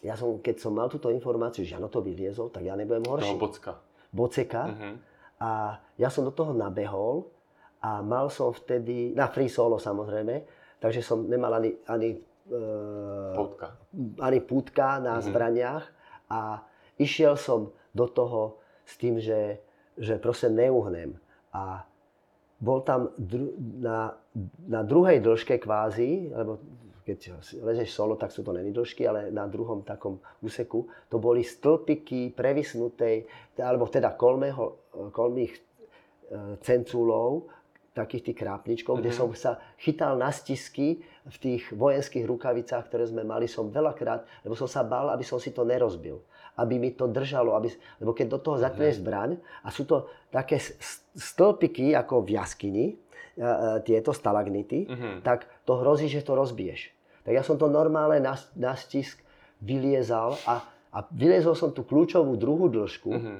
[0.00, 3.34] ja som, keď som mal túto informáciu, že ano to vyliezol, tak ja nebudem horší.
[3.34, 3.72] No, bocka.
[4.14, 4.62] Boceka.
[4.70, 4.94] Mm-hmm.
[5.38, 5.50] A
[5.98, 7.26] ja som do toho nabehol
[7.82, 10.42] a mal som vtedy, na free solo samozrejme,
[10.82, 12.10] takže som nemal ani, ani,
[12.50, 12.60] e,
[14.18, 15.26] ani pútka na mm-hmm.
[15.26, 15.84] zbraniach
[16.30, 16.62] a
[16.98, 19.62] išiel som do toho s tým, že,
[19.98, 21.18] že proste neuhnem.
[21.54, 21.87] A
[22.58, 24.18] bol tam dru- na,
[24.66, 26.58] na druhej dĺžke kvázi, lebo
[27.06, 31.40] keď ležeš solo, tak sú to není dĺžky, ale na druhom takom úseku, to boli
[31.40, 33.24] stĺpiky previsnutej,
[33.56, 35.60] alebo teda kolmeho, kolmých e,
[36.60, 37.48] cencúlov,
[37.96, 39.08] takých tých krápničkov, mm-hmm.
[39.08, 39.20] kde mhm.
[39.24, 44.52] som sa chytal na stisky v tých vojenských rukavicách, ktoré sme mali som veľakrát, lebo
[44.52, 46.20] som sa bál, aby som si to nerozbil
[46.58, 47.70] aby mi to držalo, aby,
[48.02, 49.00] lebo keď do toho zatkneš mhm.
[49.00, 49.30] zbraň
[49.62, 50.58] a sú to také
[51.14, 52.86] stĺpiky ako v jaskyni,
[53.86, 55.22] tieto stalagnity, uh-huh.
[55.22, 56.90] tak to hrozí, že to rozbiješ.
[57.22, 59.22] Tak ja som to normálne na, na stisk
[59.62, 63.38] vyliezal a, a vyliezol som tú kľúčovú druhú dĺžku uh-huh.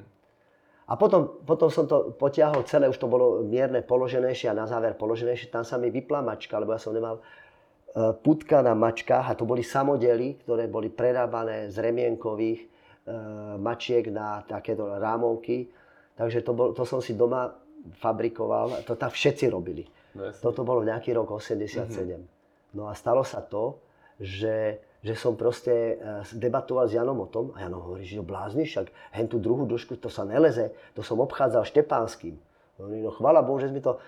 [0.87, 4.95] a potom, potom som to potiahol celé, už to bolo mierne položenejšie a na záver
[4.95, 5.51] položenejšie.
[5.51, 7.23] Tam sa mi vypla mačka, lebo ja som nemal e,
[8.23, 12.67] putka na mačkách a to boli samodely, ktoré boli prerábané z remienkových e,
[13.57, 15.69] mačiek na takéto rámovky.
[16.13, 17.55] Takže to, bol, to som si doma
[18.03, 19.87] fabrikoval, to tam všetci robili.
[20.13, 21.89] No, Toto bolo nejaký rok 87.
[21.89, 22.21] Mm-hmm.
[22.75, 23.79] No a stalo sa to,
[24.19, 28.69] že že som proste eh, debatoval s Janom o tom a Jano hovorí, že blázniš,
[28.75, 32.35] však hen tú druhú dĺžku, to sa neleze, to som obchádzal Štepánským.
[32.79, 33.99] No chvala Bohu, že mi, to,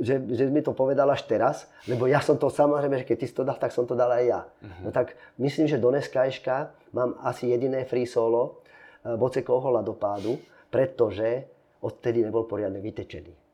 [0.00, 3.26] že, že mi to povedal až teraz, lebo ja som to samozrejme, že keď ty
[3.28, 4.40] si to dal, tak som to dal aj ja.
[4.40, 4.82] Uh-huh.
[4.84, 8.64] No tak myslím, že do dneskajška mám asi jediné free solo
[9.04, 10.32] Bocekovho eh, ľadopádu,
[10.72, 11.44] pretože
[11.84, 13.45] odtedy nebol poriadne vytečený.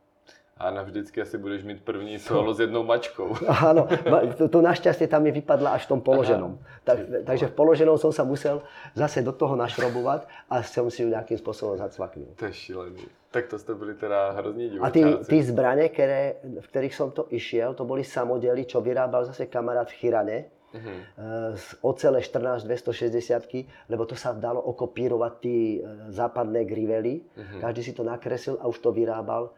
[0.63, 3.35] A navždycky asi budeš mít první solo s jednou mačkou.
[3.67, 3.91] Áno,
[4.39, 6.63] to, to našťastie tam mi vypadla až v tom položenom.
[6.87, 8.63] Tak, takže v položenom som sa musel
[8.95, 12.39] zase do toho našrobovať a som si ju nejakým spôsobom zacvaknul.
[12.39, 13.03] To je šílený.
[13.35, 14.87] Tak to ste byli teda hrozní divočáci.
[14.87, 19.27] A ty, ty zbranie, které, v ktorých som to išiel, to boli samodely, čo vyrábal
[19.27, 20.39] zase kamarát v Chirane.
[20.73, 21.53] Uh-huh.
[21.53, 27.21] Z ocele 14 260 lebo to sa dalo okopírovať tí e, západné grively.
[27.21, 27.61] Uh-huh.
[27.61, 29.53] Každý si to nakreslil a už to vyrábal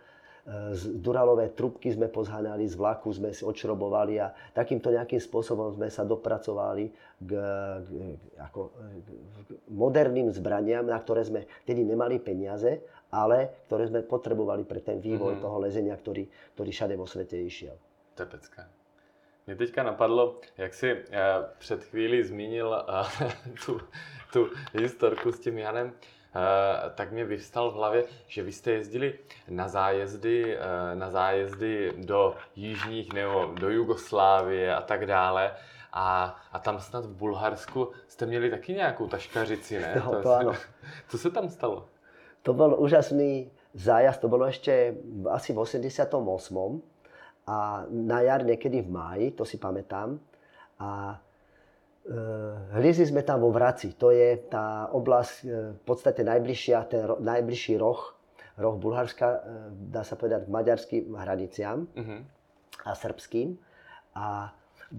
[0.77, 5.89] z duralové trubky sme pozháňali, z vlaku sme si odšrobovali a takýmto nejakým spôsobom sme
[5.89, 7.31] sa dopracovali k,
[7.81, 7.89] k,
[8.37, 9.09] ako, k
[9.73, 15.41] moderným zbraniam, na ktoré sme tedy nemali peniaze, ale ktoré sme potrebovali pre ten vývoj
[15.41, 15.45] mm-hmm.
[15.49, 17.77] toho lezenia, ktorý, ktorý všade vo svete išiel.
[18.15, 18.69] To je pecka.
[19.47, 21.01] Mě teďka napadlo, jak si uh,
[21.59, 23.33] před chvíli zmínil uh,
[23.67, 23.81] tu,
[24.33, 26.14] tu historku s tím Janem, Eh,
[26.95, 29.19] tak mě vyvstal v hlavě, že vy jste jezdili
[29.49, 35.53] na zájezdy, eh, na zájezdy do jižních nebo do Jugoslávie a tak dále.
[35.93, 39.95] A, a tam snad v Bulharsku jste měli taky nějakou taškařici, ne?
[40.05, 40.53] No, to, to ano.
[41.09, 41.89] Co se tam stalo?
[42.43, 44.95] To byl úžasný zájazd, to bylo ještě
[45.31, 46.83] asi v 88.
[47.47, 50.19] A na jar někdy v máji, to si pamätám.
[50.79, 51.34] A Eh,
[52.05, 57.17] Hliezli sme tam vo Vraci, to je tá oblasť eh, v podstate najbližšia, ten ro,
[57.17, 58.13] najbližší roh,
[58.61, 59.41] roh Bulharska, eh,
[59.89, 62.21] dá sa povedať, k maďarským hraniciam uh-huh.
[62.85, 63.57] a srbským.
[64.21, 64.53] A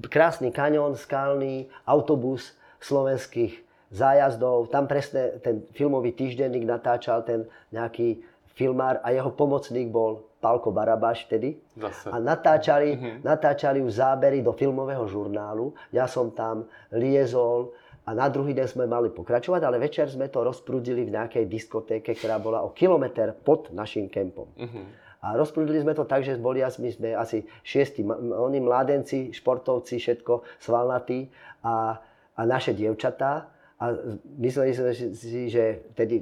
[0.09, 3.61] krásny kanion, skalný, autobus slovenských
[3.93, 4.73] zájazdov.
[4.73, 8.25] Tam presne ten filmový týždenník natáčal ten nejaký
[8.57, 11.57] filmár a jeho pomocník bol Pálko Barabáš vtedy.
[11.73, 12.13] Zase.
[12.13, 13.25] A natáčali, uh-huh.
[13.25, 15.73] natáčali už zábery do filmového žurnálu.
[15.89, 17.73] Ja som tam liezol
[18.05, 22.13] a na druhý deň sme mali pokračovať, ale večer sme to rozprudili v nejakej diskotéke,
[22.13, 24.45] ktorá bola o kilometr pod našim kempom.
[24.53, 24.85] Uh-huh.
[25.25, 28.05] A rozprudili sme to tak, že boli my sme asi šiesti,
[28.37, 31.25] oni mladenci, športovci, všetko svalnatí
[31.65, 31.97] a,
[32.37, 33.49] a naše dievčatá.
[33.81, 33.91] A
[34.37, 36.21] mysleli sme si, že tedy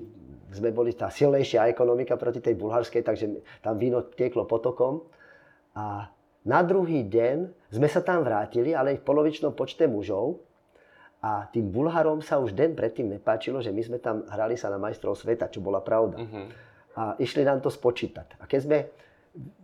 [0.54, 3.26] sme boli tá silnejšia ekonomika proti tej bulharskej, takže
[3.60, 5.04] tam víno tieklo potokom.
[5.74, 6.08] A
[6.44, 10.44] na druhý deň sme sa tam vrátili, ale v polovičnom počte mužov.
[11.24, 14.76] A tým Bulharom sa už den predtým nepáčilo, že my sme tam hrali sa na
[14.76, 16.20] majstrov sveta, čo bola pravda.
[16.20, 16.46] Uh-huh.
[17.00, 18.38] A išli nám to spočítať.
[18.38, 18.78] A keď sme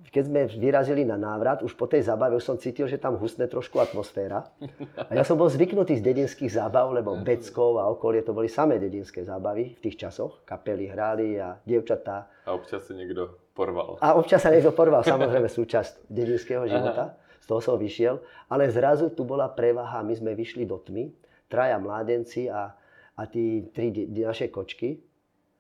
[0.09, 3.45] keď sme vyrazili na návrat, už po tej zábave už som cítil, že tam husne
[3.45, 4.49] trošku atmosféra.
[4.97, 8.82] A ja som bol zvyknutý z dedinských zábav, lebo Beckov a okolie to boli samé
[8.82, 10.41] dedinské zábavy v tých časoch.
[10.49, 12.26] Kapely hrali a dievčatá.
[12.49, 14.01] A občas sa niekto porval.
[14.01, 17.13] A občas sa niekto porval, samozrejme súčasť dedinského života.
[17.13, 17.38] Aha.
[17.38, 18.17] Z toho som vyšiel.
[18.49, 21.13] Ale zrazu tu bola prevaha, my sme vyšli do tmy,
[21.45, 22.74] traja mládenci a,
[23.13, 25.05] a tí tri naše kočky.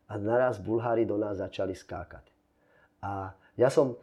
[0.09, 2.25] A naraz Bulhári do nás začali skákať.
[3.05, 3.99] A ja som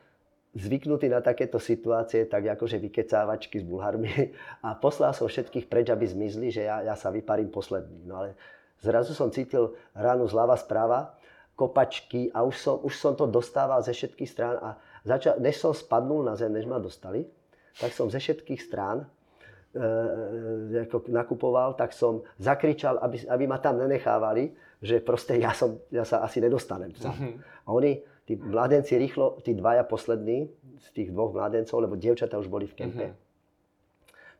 [0.56, 4.12] zvyknutý na takéto situácie, tak akože vykecávačky s bulharmi
[4.66, 8.04] a poslal som všetkých preč, aby zmizli, že ja, ja sa vyparím posledný.
[8.04, 8.36] No ale
[8.80, 11.16] zrazu som cítil ránu zľava správa,
[11.56, 14.76] kopačky a už som, už som to dostával ze všetkých strán a
[15.08, 17.24] začal, než som spadnul na zem, než ma dostali,
[17.80, 19.08] tak som ze všetkých strán
[19.72, 24.52] e, ako nakupoval, tak som zakričal, aby, aby ma tam nenechávali,
[24.84, 26.92] že proste ja, som, ja sa asi nedostanem.
[26.92, 27.32] Mm-hmm.
[27.64, 30.50] A oni, tí mladenci rýchlo, tí dvaja poslední
[30.82, 33.16] z tých dvoch mladencov, lebo dievčatá už boli v kempe, uh-huh.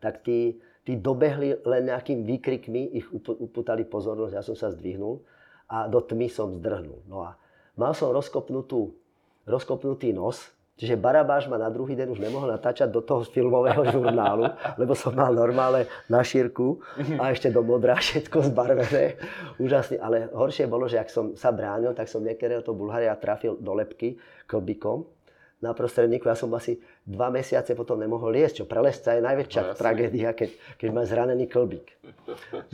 [0.03, 5.23] tak tí, tí dobehli len nejakým výkrikmi, ich upútali pozornosť, ja som sa zdvihnul
[5.71, 7.07] a do tmy som zdrhnul.
[7.07, 7.39] No a
[7.79, 8.91] mal som rozkopnutú,
[9.47, 14.53] rozkopnutý nos, Čiže Barabáš ma na druhý deň už nemohol natáčať do toho filmového žurnálu,
[14.77, 16.85] lebo som mal normálne na šírku
[17.17, 19.17] a ešte do modrá všetko zbarvené.
[19.57, 23.57] Úžasne, ale horšie bolo, že ak som sa bránil, tak som niekedy to Bulharia trafil
[23.57, 25.09] do lepky klbikom
[25.65, 26.29] na prostredníku.
[26.29, 26.77] Ja som asi
[27.09, 31.09] dva mesiace potom nemohol liesť, čo pre lesca je najväčšia no, tragédia, keď, keď má
[31.09, 31.89] zranený klbík.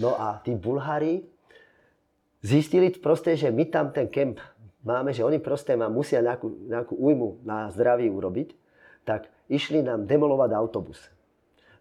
[0.03, 1.23] No a tí Bulhári
[2.43, 4.43] zistili proste, že my tam ten kemp
[4.83, 8.55] máme, že oni proste ma musia nejakú, nejakú újmu na zdraví urobiť,
[9.03, 10.99] tak išli nám demolovať autobus.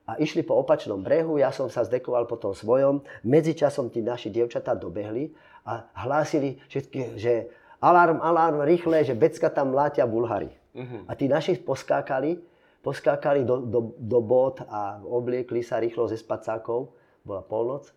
[0.10, 3.06] A išli po opačnom brehu, ja som sa zdekoval po tom svojom.
[3.22, 5.32] Medzičasom tí naši dievčatá dobehli
[5.64, 7.34] a hlásili, že, že
[7.78, 10.50] alarm, alarm, rýchle, že Becka tam mlátia Bulhari.
[10.74, 11.06] Uh-huh.
[11.06, 12.42] A tí naši poskákali,
[12.82, 16.92] poskákali do, do, do bot a obliekli sa rýchlo ze spacákov,
[17.22, 17.94] bola polnoc,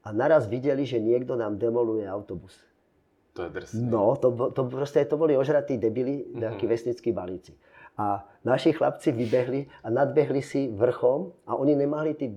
[0.00, 2.56] a naraz videli, že niekto nám demoluje autobus.
[3.34, 3.86] To je drsné.
[3.86, 6.74] No, to, to, proste, to boli ožratí debili, nejakí uh-huh.
[6.74, 7.54] vesnickí balíci.
[8.00, 12.32] A naši chlapci vybehli a nadbehli si vrchom a oni nemali tí,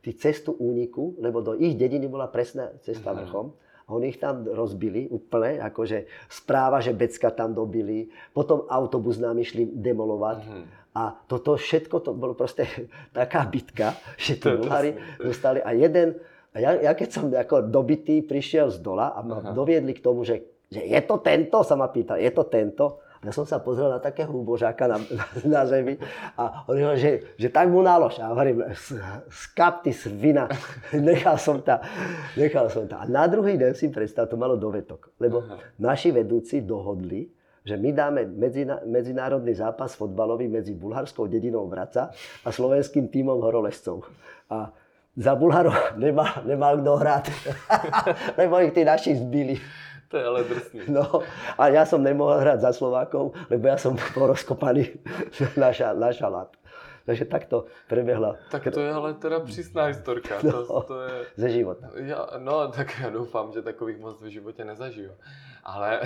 [0.00, 3.24] tí cestu úniku, lebo do ich dediny bola presná cesta uh-huh.
[3.24, 3.46] vrchom.
[3.88, 9.40] A oni ich tam rozbili úplne, akože správa, že Becka tam dobili, potom autobus nám
[9.40, 10.38] išli demolovať.
[10.44, 10.64] Uh-huh.
[10.98, 12.68] A toto všetko, to bolo proste
[13.16, 15.62] taká bitka, že tí Bulhári dostali.
[15.64, 16.20] A jeden,
[16.58, 19.54] a ja, ja keď som ako dobitý prišiel z dola a ma Aha.
[19.54, 22.98] doviedli k tomu, že, že je to tento, sa ma pýtal, je to tento.
[23.18, 25.98] Ja som sa pozrel na takého úbožáka na, na, na zemi
[26.38, 28.18] a on hovoril, že, že tak mu nálož.
[28.18, 28.66] A hovorím,
[29.30, 30.50] skap ty svina,
[30.94, 31.82] nechal som ta,
[32.34, 33.02] nechal som ta.
[33.02, 35.62] A na druhý deň si predstav, to malo dovetok, lebo Aha.
[35.78, 37.30] naši vedúci dohodli,
[37.66, 44.06] že my dáme medzina, medzinárodný zápas fotbalový medzi bulharskou dedinou Vraca a slovenským týmom horolezcov.
[44.48, 44.72] A
[45.18, 47.24] za Bulharov nemal, nemal kto hrať,
[48.40, 49.58] lebo ich tí naši zbili.
[50.08, 50.80] To je ale drsný.
[50.88, 51.04] No,
[51.58, 54.96] a ja som nemohol hrať za Slovákov, lebo ja som bol rozkopaný
[55.60, 56.48] na, ša, na šalát.
[57.04, 58.36] Takže takto prebehla.
[58.52, 60.44] Tak to je ale teda přísná historka.
[60.44, 61.26] No, to, to je...
[61.36, 61.88] Ze života.
[61.96, 65.12] Ja, no, tak já doufám, že takových moc v životě nezažiju.
[65.64, 66.00] Ale,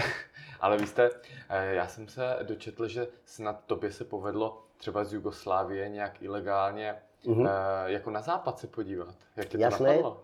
[0.60, 1.10] ale vy jste,
[1.48, 6.94] eh, já jsem se dočetl, že snad tobě se povedlo třeba z Jugoslávie nějak ilegálně
[7.26, 7.86] uh-huh.
[7.86, 9.14] jako na západ se podívat.
[9.36, 9.88] Jak tě to Jasné.
[9.88, 10.20] napadlo?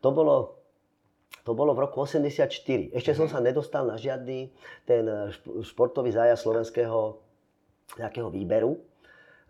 [0.00, 0.54] To bolo
[1.44, 2.48] to bolo v roku 84.
[2.96, 4.48] Ešte som sa nedostal na žiadny
[4.88, 5.28] ten eh,
[5.60, 7.20] športový zájazd slovenského
[8.00, 8.80] nejakého výberu,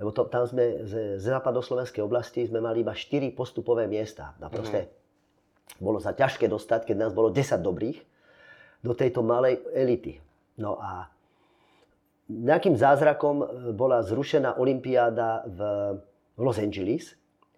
[0.03, 4.34] lebo to, tam sme z, z západoslovenskej oblasti sme mali iba 4 postupové miesta.
[4.42, 4.90] A proste mm.
[5.78, 8.03] bolo sa ťažké dostať, keď nás bolo 10 dobrých,
[8.82, 10.18] do tejto malej elity.
[10.59, 11.07] No a
[12.26, 15.59] nejakým zázrakom eh, bola zrušená olympiáda v,
[16.35, 17.14] v Los Angeles,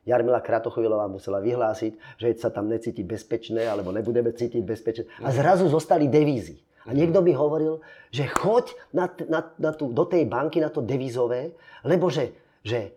[0.07, 5.05] Jarmila Kratochvilová musela vyhlásiť, že sa tam necíti bezpečné, alebo nebudeme cítiť bezpečné.
[5.19, 6.63] A zrazu zostali devízy.
[6.87, 7.83] A niekto mi hovoril,
[8.15, 12.31] že choď na, na, na tú, do tej banky na to devizové, lebo že,
[12.63, 12.95] že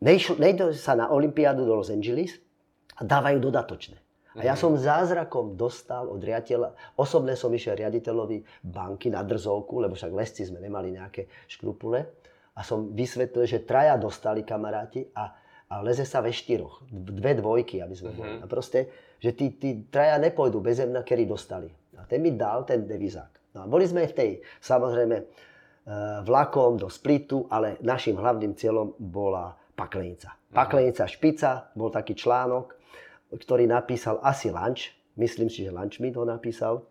[0.00, 2.40] nejde sa na Olympiádu do Los Angeles
[2.96, 4.00] a dávajú dodatočné.
[4.36, 9.96] A ja som zázrakom dostal od riaditeľa, osobne som išiel riaditeľovi banky na drzovku, lebo
[9.96, 12.04] však lesci sme nemali nejaké škrupule.
[12.56, 16.86] A som vysvetlil, že traja dostali kamaráti a a leze sa ve štyroch.
[16.90, 18.30] Dve dvojky, aby sme boli.
[18.38, 18.44] Uh-huh.
[18.44, 18.86] A proste,
[19.18, 21.66] že tí, tí traja nepôjdu bez zemna, kedy dostali.
[21.98, 23.58] A ten mi dal ten devizák.
[23.58, 24.30] No a boli sme v tej,
[24.62, 25.24] samozrejme, e,
[26.22, 30.30] vlakom do Splitu, ale našim hlavným cieľom bola Paklenica.
[30.30, 30.54] Uh-huh.
[30.54, 32.78] Paklenica špica, bol taký článok,
[33.34, 36.86] ktorý napísal asi Lunch, myslím si, že Lunch mi to napísal.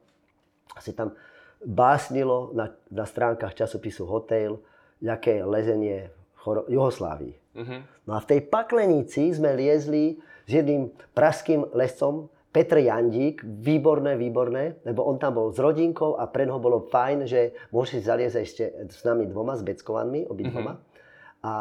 [0.76, 1.16] Asi tam
[1.64, 4.60] básnilo na, na stránkach časopisu Hotel,
[5.04, 6.14] aké lezenie
[6.46, 7.36] v Juhoslávii.
[7.56, 7.80] Uh-huh.
[8.06, 14.80] No a v tej paklenici sme liezli s jedným praským lescom, Petr Jandík, výborné, výborné,
[14.88, 18.38] lebo on tam bol s rodinkou a pre neho bolo fajn, že môže si zaliezť
[18.40, 20.80] ešte s nami dvoma, s Beckovanmi, obidvoma.
[20.80, 21.44] Uh-huh.
[21.44, 21.56] A,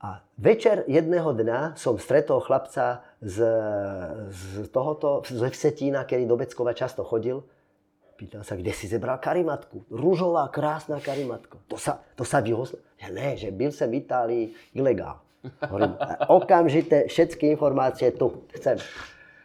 [0.00, 0.08] a
[0.40, 3.36] večer jedného dňa som stretol chlapca z,
[4.32, 7.44] z tohoto, z Vsetína, kedy do Beckova často chodil
[8.16, 9.92] Pýtam sa, kde si zebral karimatku?
[9.92, 11.60] Rúžová, krásna karimatka.
[11.68, 12.80] To sa, to sa vyhoslo.
[12.96, 15.20] Že ne, že byl som v Itálii ilegál.
[15.68, 15.94] Hovorím,
[16.32, 18.80] okamžite všetky informácie tu chcem.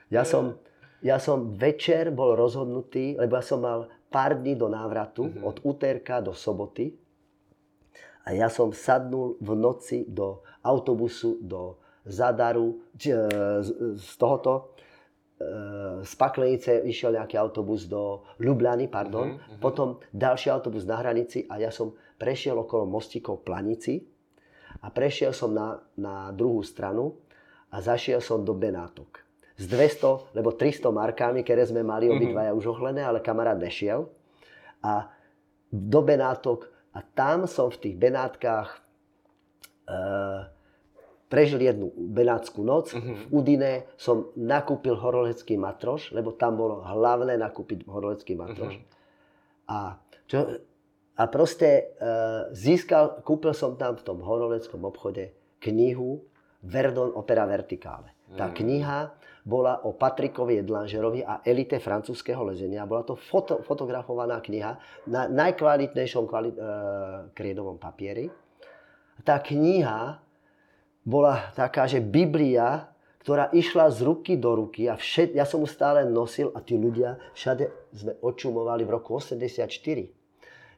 [0.08, 0.56] Ja som,
[1.04, 5.44] ja som večer bol rozhodnutý, lebo ja som mal pár dní do návratu, mm-hmm.
[5.44, 6.96] od úterka do soboty.
[8.24, 11.76] A ja som sadnul v noci do autobusu do
[12.08, 13.14] Zadaru, z,
[14.00, 14.91] z tohoto, E,
[16.02, 19.62] z Paklenice išiel nejaký autobus do Ljubljany, pardon, uh-huh, uh-huh.
[19.62, 24.02] potom ďalší autobus na hranici a ja som prešiel okolo mostíkov Planici
[24.82, 27.18] a prešiel som na, na druhú stranu
[27.70, 29.22] a zašiel som do Benátok.
[29.62, 32.18] Z 200, lebo 300 markami, ktoré sme mali uh-huh.
[32.18, 34.10] obidvaja už ohlené, ale kamarát nešiel.
[34.82, 35.14] A
[35.70, 38.84] do Benátok a tam som v tých Benátkach
[39.88, 39.94] e,
[41.32, 42.92] prežil jednu benátsku noc.
[42.92, 43.16] Uh-huh.
[43.16, 48.76] V Udine som nakúpil horolecký matroš, lebo tam bolo hlavné nakúpiť horolecký matroš.
[48.76, 49.72] Uh-huh.
[49.72, 49.96] A,
[50.28, 50.60] čo,
[51.16, 55.32] a proste uh, získal, kúpil som tam v tom horoleckom obchode
[55.64, 56.20] knihu
[56.68, 58.12] Verdon Opera Vertikále.
[58.36, 58.60] Tá uh-huh.
[58.60, 59.00] kniha
[59.42, 62.86] bola o Patrikovi Jedlanžerovi a elite francúzského lezenia.
[62.86, 64.78] Bola to foto, fotografovaná kniha
[65.10, 66.58] na najkvalitnejšom kvali, e,
[67.34, 68.30] kriedovom papieri.
[69.26, 70.22] Tá kniha
[71.02, 72.90] bola taká, že Biblia,
[73.22, 76.78] ktorá išla z ruky do ruky a všet, ja som ju stále nosil a tí
[76.78, 79.70] ľudia všade sme očumovali v roku 84.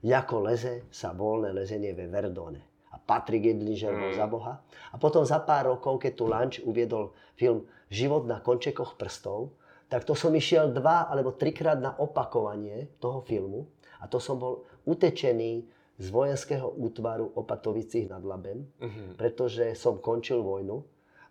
[0.04, 2.92] Ako leze sa voľné lezenie ve Verdone.
[2.92, 4.20] A Patrik Jedlinger bol mm.
[4.20, 4.54] za Boha.
[4.92, 9.56] A potom za pár rokov, keď tu Lanč uviedol film Život na končekoch prstov,
[9.88, 13.70] tak to som išiel dva alebo trikrát na opakovanie toho filmu.
[14.02, 15.64] A to som bol utečený
[16.04, 19.16] z vojenského útvaru Opatovicích nad Labem, uh-huh.
[19.16, 20.84] pretože som končil vojnu.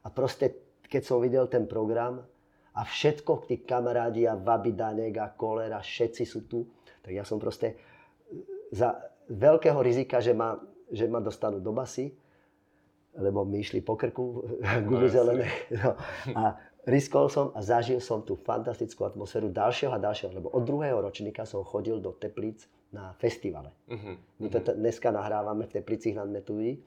[0.03, 2.25] A proste, keď som videl ten program
[2.73, 6.65] a všetko, tí kamarádi a Vabidanek a Kolera, všetci sú tu,
[7.05, 7.77] tak ja som proste
[8.73, 8.97] za
[9.29, 10.57] veľkého rizika, že ma,
[10.89, 12.09] že ma dostanú do basy,
[13.13, 14.41] lebo mi išli po krku
[14.89, 15.49] gumy no, zelené.
[15.77, 15.93] No.
[16.33, 16.57] A
[16.87, 21.47] riskol som a zažil som tú fantastickú atmosféru ďalšieho a ďalšieho, lebo od druhého ročníka
[21.47, 23.73] som chodil do Teplíc na festivale.
[23.89, 24.19] Uh-huh.
[24.43, 26.83] My to t- dneska nahrávame v Teplicích nad Metují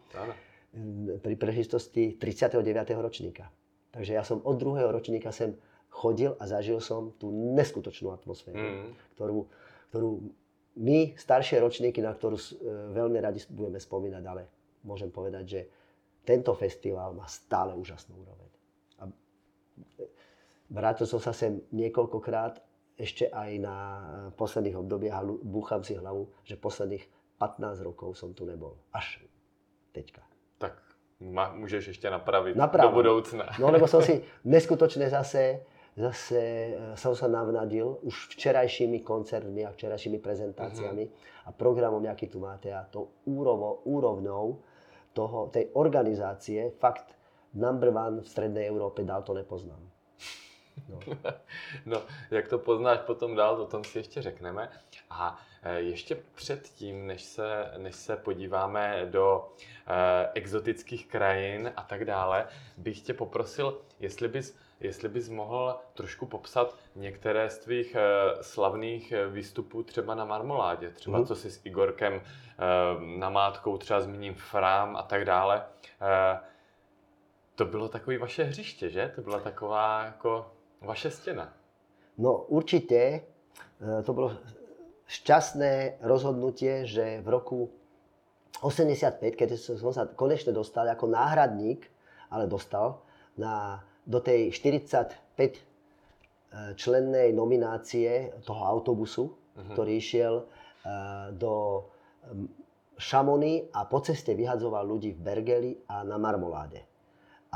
[1.23, 2.59] pri príležitosti 39.
[2.99, 3.47] ročníka.
[3.95, 5.55] Takže ja som od druhého ročníka sem
[5.87, 8.91] chodil a zažil som tú neskutočnú atmosféru, uh-huh.
[9.15, 9.39] ktorú,
[9.95, 10.11] ktorú
[10.75, 12.45] my, staršie ročníky, na ktorú e,
[12.91, 14.43] veľmi radi budeme spomínať, ale
[14.83, 15.61] môžem povedať, že
[16.27, 18.54] tento festival má stále úžasnú úroveň.
[20.69, 22.57] Vrátil som sa sem niekoľkokrát,
[22.95, 23.75] ešte aj na
[24.39, 27.03] posledných obdobiach a búcham si hlavu, že posledných
[27.37, 28.79] 15 rokov som tu nebol.
[28.95, 29.19] Až
[29.91, 30.23] teďka.
[30.55, 30.79] Tak
[31.19, 32.91] ma, môžeš ešte napraviť Napravím.
[32.91, 33.45] do budoucna.
[33.59, 35.67] No lebo som si neskutočne zase,
[35.99, 41.47] zase e, som sa navnadil už včerajšími koncertmi a včerajšími prezentáciami uh-huh.
[41.47, 44.63] a programom, aký tu máte a to úrovo, úrovnou
[45.15, 47.14] toho, tej organizácie, fakt
[47.55, 49.89] number one v Strednej Európe, dál to nepoznám.
[50.89, 50.99] No.
[51.85, 52.01] no,
[52.31, 54.69] jak to poznáš potom dál, o tom si ještě řekneme.
[55.09, 59.53] A e, ještě předtím, než se, než se podíváme do
[59.87, 62.47] eh, exotických krajin a tak dále,
[62.77, 69.13] bych tě poprosil, jestli bys, jestli bys mohl trošku popsat některé z tvých eh, slavných
[69.29, 71.25] výstupů třeba na Marmoládě, třeba mm.
[71.25, 72.21] co si s Igorkem eh,
[73.19, 75.65] namátkou, třeba zmíním Frám a tak dále.
[76.01, 76.39] Eh,
[77.55, 79.11] to bylo takové vaše hřiště, že?
[79.15, 80.51] To byla taková jako
[80.81, 81.53] vaše stěna.
[82.17, 83.21] No určite
[84.03, 84.31] to bolo
[85.07, 87.69] šťastné rozhodnutie, že v roku
[88.63, 91.83] 85, keď som sa konečne dostal ako náhradník,
[92.31, 93.03] ale dostal
[93.35, 95.61] na, do tej 45 e,
[96.79, 99.75] člennej nominácie toho autobusu, uh-huh.
[99.75, 101.83] ktorý išiel uh, do
[102.95, 106.94] Šamony a po ceste vyhadzoval ľudí v Bergeli a na Marmoláde.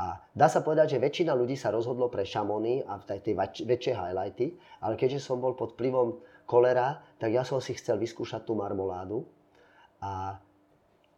[0.00, 3.34] A dá sa povedať, že väčšina ľudí sa rozhodlo pre Šamony a tej, tej
[3.68, 6.16] väčšie highlighty, ale keďže som bol pod vplyvom
[6.48, 9.28] kolera, tak ja som si chcel vyskúšať tú marmoládu.
[10.00, 10.40] A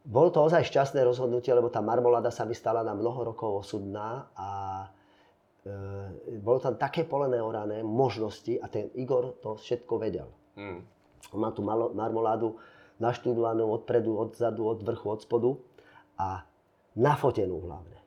[0.03, 4.27] bolo to ozaj šťastné rozhodnutie, lebo tá marmoláda sa mi stala na mnoho rokov osudná
[4.35, 4.51] a
[5.63, 10.27] e, bolo tam také polené orané možnosti a ten Igor to všetko vedel.
[10.59, 10.83] Hmm.
[11.31, 11.63] On má tú
[11.95, 12.59] marmoládu
[12.99, 15.51] naštudovanú odpredu, odzadu, od vrchu, od spodu
[16.19, 16.43] a
[16.99, 18.02] nafotenú hlavne.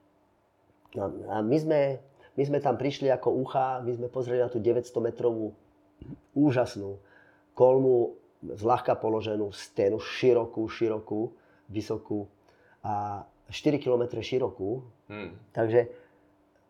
[1.01, 1.99] A my sme,
[2.35, 5.51] my sme tam prišli ako ucha, my sme pozreli na tú 900 metrovú
[6.35, 6.99] úžasnú
[7.55, 11.33] kolmu zľahka položenú stenu, širokú, širokú,
[11.71, 12.29] vysokú
[12.85, 14.85] a 4 km širokú.
[15.09, 15.33] Hmm.
[15.55, 15.89] Takže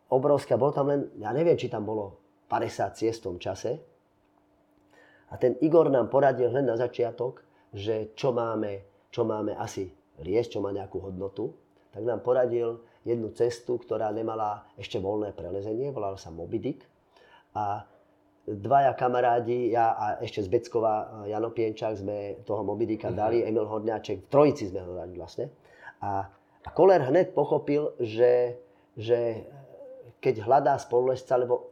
[0.08, 3.82] obrovská, bolo tam len, ja neviem, či tam bolo 50 ciest v tom čase.
[5.34, 7.42] A ten Igor nám poradil hneď na začiatok,
[7.74, 9.90] že čo máme, čo máme asi
[10.22, 11.52] riesť, čo má nejakú hodnotu.
[11.92, 16.76] Tak nám poradil jednu cestu, ktorá nemala ešte voľné prelezenie, volala sa Moby
[17.54, 17.86] A
[18.46, 23.18] dvaja kamarádi, ja a ešte z Beckova, Jano Pienčák, sme toho Mobidika uh-huh.
[23.18, 25.50] dali, Emil Horňáček, v trojici sme ho dali vlastne.
[26.02, 26.30] A,
[26.62, 28.62] a Koller hneď pochopil, že,
[28.94, 29.50] že
[30.22, 31.70] keď hľadá spolulesca, lebo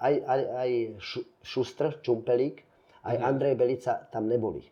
[0.00, 0.70] aj, aj, aj
[1.44, 2.64] Šustr, Čumpelík,
[3.04, 3.28] aj uh-huh.
[3.28, 4.64] Andrej Belica tam neboli.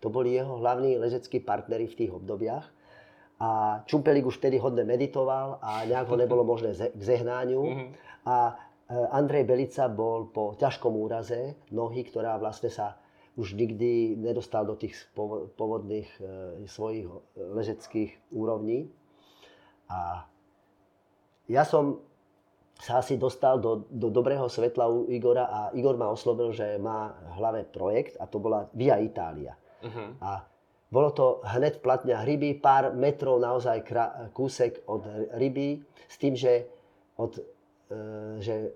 [0.00, 2.75] To boli jeho hlavní lezeckí partnery v tých obdobiach.
[3.36, 7.62] A Čumpelík už vtedy hodne meditoval a nejak ho nebolo možné k zehnáňu.
[7.62, 7.88] Uh-huh.
[8.24, 8.56] A
[8.86, 13.02] Eh, Andrej Belica bol po ťažkom úraze nohy, ktorá vlastne sa
[13.34, 14.96] už nikdy nedostal do tých
[15.60, 16.20] pôvodných e,
[16.64, 17.04] svojich
[17.36, 18.88] ležeckých úrovní.
[19.92, 20.24] A
[21.44, 22.00] ja som
[22.80, 27.12] sa asi dostal do, do dobrého svetla u Igora a Igor ma oslovil, že má
[27.12, 29.52] v hlave projekt a to bola Via Itália.
[29.84, 30.16] Uh-huh.
[30.24, 30.40] A
[30.86, 33.82] bolo to hneď v platňa ryby, pár metrov naozaj
[34.30, 35.02] kúsek od
[35.34, 36.70] ryby, s tým, že
[37.18, 37.42] od
[37.86, 37.98] E,
[38.42, 38.74] že,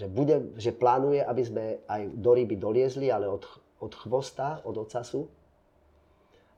[0.00, 3.44] že, bude, že plánuje, aby sme aj do ryby doliezli, ale od,
[3.84, 5.28] od chvosta, od ocasu.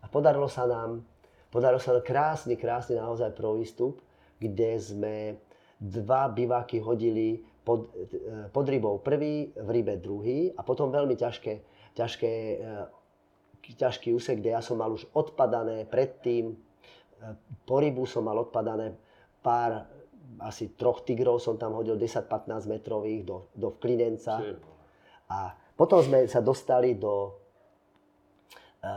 [0.03, 1.03] A podarilo sa nám,
[1.51, 3.99] podarilo sa nám krásny, krásny naozaj výstup,
[4.39, 5.14] kde sme
[5.83, 11.53] dva biváky hodili pod, e, pod rybou prvý, v rybe druhý a potom veľmi ťažké,
[11.99, 12.57] ťažké, e,
[13.62, 16.56] ťažký úsek, kde ja som mal už odpadané predtým, e,
[17.62, 18.98] po rybu som mal odpadané
[19.42, 19.86] pár
[20.42, 24.40] asi troch tigrov som tam hodil 10-15 metrových do, do vklinenca.
[25.28, 27.36] A potom sme sa dostali do,
[28.80, 28.90] e,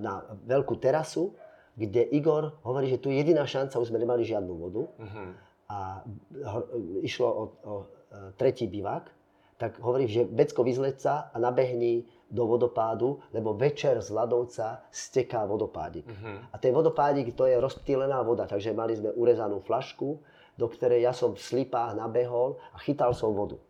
[0.00, 1.32] na veľkú terasu,
[1.76, 4.82] kde Igor hovorí, že tu je jediná šanca, už sme nemali žiadnu vodu.
[4.88, 5.28] Uh-huh.
[5.68, 6.00] A
[7.04, 7.86] išlo o, o e,
[8.40, 9.12] tretí bivák.
[9.56, 15.46] Tak hovorí, že Becko vyzleď sa a nabehni do vodopádu, lebo večer z ľadovca steká
[15.46, 16.02] vodopádik.
[16.02, 16.42] Uh-huh.
[16.50, 20.18] A ten vodopádik to je rozptýlená voda, takže mali sme urezanú flašku,
[20.58, 23.60] do ktorej ja som v slipách nabehol a chytal som vodu.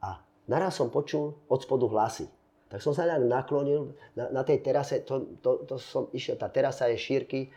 [0.00, 2.30] A naraz som počul od spodu hlasy.
[2.68, 6.52] Tak som sa nejak naklonil na, na tej terase, to, to, to som išiel, tá
[6.52, 7.48] terasa je šírky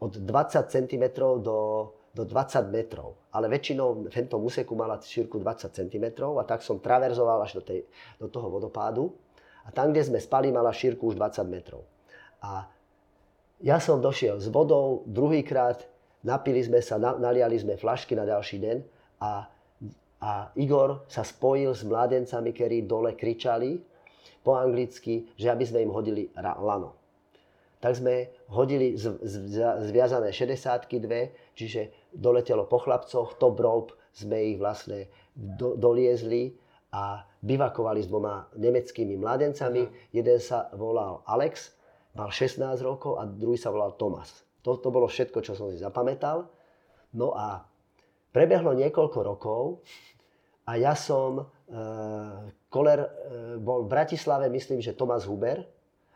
[0.00, 1.04] od 20 cm
[1.40, 3.16] do, do 20 metrov.
[3.32, 7.62] Ale väčšinou v tomto úseku mala šírku 20 cm a tak som traverzoval až do,
[7.64, 7.84] tej,
[8.16, 9.12] do toho vodopádu.
[9.66, 11.82] A tam, kde sme spali, mala šírku už 20 metrov.
[12.38, 12.70] A
[13.60, 15.82] ja som došiel s vodou druhýkrát,
[16.22, 18.76] napili sme sa, naliali sme flašky na ďalší deň
[19.22, 19.48] a,
[20.22, 23.80] a Igor sa spojil s mladencami, ktorí dole kričali
[24.46, 26.94] po anglicky, že aby sme im hodili lano.
[27.82, 29.34] Tak sme hodili z, z,
[29.90, 36.56] zviazané 60 dve, čiže doletelo po chlapcoch, top rope sme ich vlastne do, doliezli
[36.92, 39.82] a bivakovali s dvoma nemeckými mladencami.
[39.86, 39.92] Mhm.
[40.14, 41.74] Jeden sa volal Alex,
[42.16, 44.46] mal 16 rokov a druhý sa volal Tomas.
[44.66, 46.50] To, to bolo všetko, čo som si zapamätal.
[47.14, 47.62] No a
[48.34, 49.62] prebehlo niekoľko rokov
[50.66, 51.78] a ja som, e,
[52.66, 53.08] Koler e,
[53.62, 55.62] bol v Bratislave, myslím, že Tomás Huber.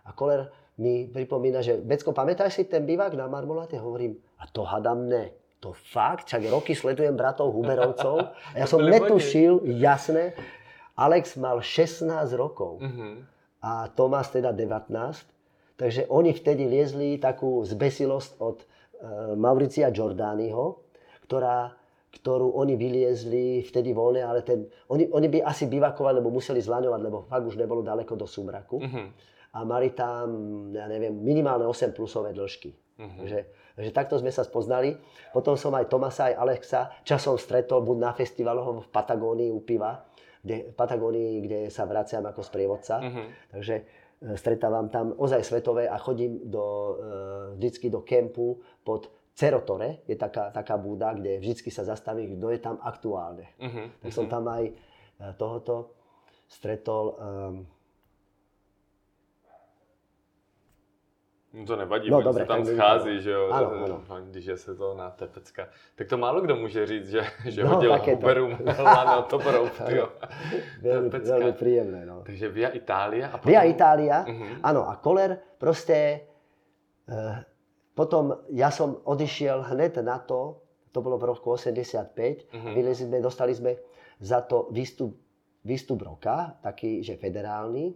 [0.03, 0.51] A Koler
[0.83, 3.79] mi pripomína, že Becko, pamätáš si ten bývak na Marmoláte?
[3.79, 5.31] Hovorím, a to hadam ne.
[5.61, 8.17] To fakt, čak roky sledujem bratov Huberovcov.
[8.57, 10.33] A ja som netušil, jasné.
[10.97, 13.23] Alex mal 16 rokov uh-huh.
[13.63, 14.91] a Tomás teda 19.
[15.81, 18.65] Takže oni vtedy liezli takú zbesilosť od e,
[19.33, 20.85] Mauricia Giordaniho,
[21.25, 21.73] ktorá,
[22.21, 27.01] ktorú oni vyliezli vtedy voľne, ale ten, oni, oni by asi bivakovali, lebo museli zlaňovať,
[27.01, 28.77] lebo fakt už nebolo daleko do súmraku.
[28.77, 29.09] Uh-huh.
[29.57, 30.29] A mali tam,
[30.77, 32.77] ja neviem, minimálne 8 plusové dĺžky.
[33.01, 33.25] Uh-huh.
[33.25, 33.39] Takže,
[33.81, 35.01] takže takto sme sa spoznali.
[35.33, 40.10] Potom som aj Tomasa, aj Alexa časom stretol buď na festivaloch v Patagónii u piva,
[40.41, 43.01] kde, v Patagónii, kde sa vraciam ako sprievodca.
[43.01, 43.27] Uh-huh.
[43.53, 43.85] Takže
[44.21, 50.17] E, stretávam tam ozaj svetové a chodím do, e, vždycky do kempu pod Cerotore, je
[50.21, 53.49] taká, taká búda, kde vždycky sa zastavím, kto je tam aktuálne.
[53.57, 54.73] Uh-huh, tak som tam aj e,
[55.41, 55.97] tohoto
[56.51, 57.65] stretol um,
[61.51, 64.03] No to nevadí, no, dobre, se tam schází, že jo, ano, ano.
[64.31, 65.69] když je sezóna tepecka.
[65.95, 70.09] Tak to málo kdo může říct, že, že no, hodil Huberu Lano Toporov, jo.
[70.83, 72.23] veľmi, veľmi príjemné, no.
[72.23, 73.51] Takže Via Itália a potom...
[73.51, 74.63] Via Itália, uh-huh.
[74.63, 76.23] áno, a Koller proste...
[77.11, 77.43] Uh,
[77.99, 80.63] potom ja som odišiel hned na to,
[80.95, 82.75] to bolo v roku 85, uh-huh.
[82.79, 83.75] vylezli sme, dostali sme
[84.23, 85.19] za to výstup,
[85.67, 87.91] výstup roka, taký, že federálny.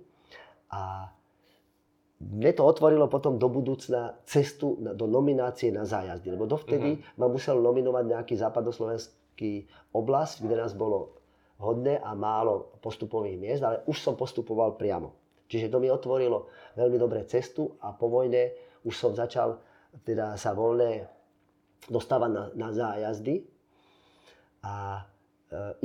[0.75, 1.07] A
[2.23, 7.19] mne to otvorilo potom do budúcna cestu do nominácie na zájazdy, lebo dovtedy uh-huh.
[7.19, 11.19] ma musel nominovať nejaký západoslovenský oblasť, kde nás bolo
[11.59, 15.15] hodné a málo postupových miest, ale už som postupoval priamo.
[15.51, 18.55] Čiže to mi otvorilo veľmi dobré cestu a po vojne
[18.87, 19.61] už som začal
[20.03, 21.07] teda sa voľne
[21.87, 23.47] dostávať na, na zájazdy.
[24.65, 25.03] A e,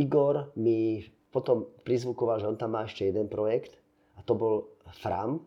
[0.02, 3.78] Igor mi potom prizvukoval, že on tam má ešte jeden projekt
[4.18, 4.74] a to bol
[5.04, 5.38] FRAM,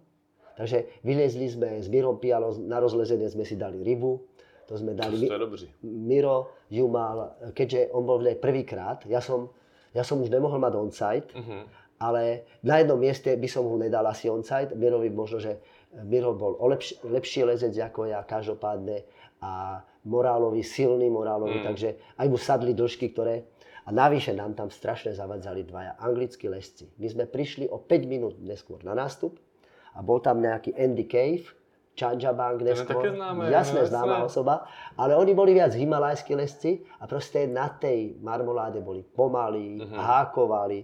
[0.57, 4.21] Takže vyliezli sme s Mirom Pialo, na rozlezenie sme si dali rybu,
[4.69, 5.29] to sme dali.
[5.29, 5.69] To dobrý.
[5.85, 9.53] Miro ju mal, keďže on bol prvýkrát, ja som,
[9.93, 11.65] ja som už nemohol mať on-site, uh-huh.
[12.01, 14.73] ale na jednom mieste by som ho nedal asi on-site.
[14.73, 15.61] Mirovi možno, že
[16.05, 19.05] Miro bol o lepši, lepší lezec ako ja, každopádne
[19.45, 21.67] a morálový, silný morálový, mm.
[21.67, 23.51] takže aj mu sadli dĺžky, ktoré...
[23.83, 26.87] A navyše nám tam strašne zavadzali dvaja anglickí lesci.
[27.03, 29.43] My sme prišli o 5 minút neskôr na nástup,
[29.93, 31.45] a bol tam nejaký Andy Cave,
[31.93, 34.65] Chanja Bank neskôr, známe, jasné, známa osoba,
[34.97, 40.01] ale oni boli viac himalajskí lesci a proste na tej marmoláde boli pomalí, uh-huh.
[40.01, 40.81] hákovali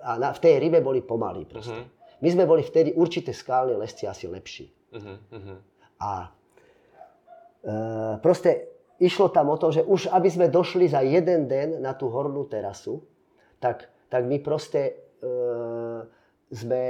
[0.00, 1.76] a na, v tej rybe boli pomalí proste.
[1.76, 2.24] Uh-huh.
[2.24, 4.72] My sme boli vtedy určité skálne lesci asi lepší.
[4.96, 5.20] Uh-huh.
[5.36, 5.58] Uh-huh.
[6.00, 6.32] A
[7.60, 7.74] e,
[8.24, 8.72] proste
[9.04, 12.48] išlo tam o to, že už aby sme došli za jeden den na tú hornú
[12.48, 13.04] terasu,
[13.60, 14.80] tak tak my proste
[15.24, 15.32] e,
[16.52, 16.84] sme,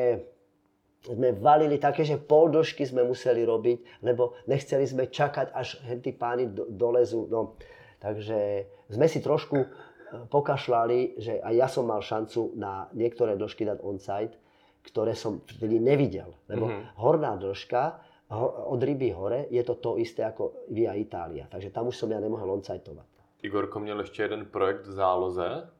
[1.02, 6.14] sme valili také, že pol dĺžky sme museli robiť, lebo nechceli sme čakať, až tí
[6.14, 7.26] páni do, dolezú.
[7.26, 7.58] No,
[7.98, 9.66] takže sme si trošku e,
[10.30, 14.38] pokašľali, že aj ja som mal šancu na niektoré dĺžky dať on-site,
[14.86, 16.38] ktoré som vtedy nevidel.
[16.46, 16.98] Lebo mm-hmm.
[17.02, 17.82] horná dĺžka
[18.70, 21.44] od ryby hore je to to isté ako Via Itália.
[21.50, 23.06] Takže tam už som ja nemohol on-siteovať.
[23.42, 25.70] Igorko měl ještě jeden projekt v záloze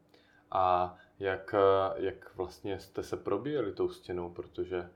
[0.50, 1.54] a jak,
[1.96, 4.90] jak vlastně jste se probíjeli tou stěnou, protože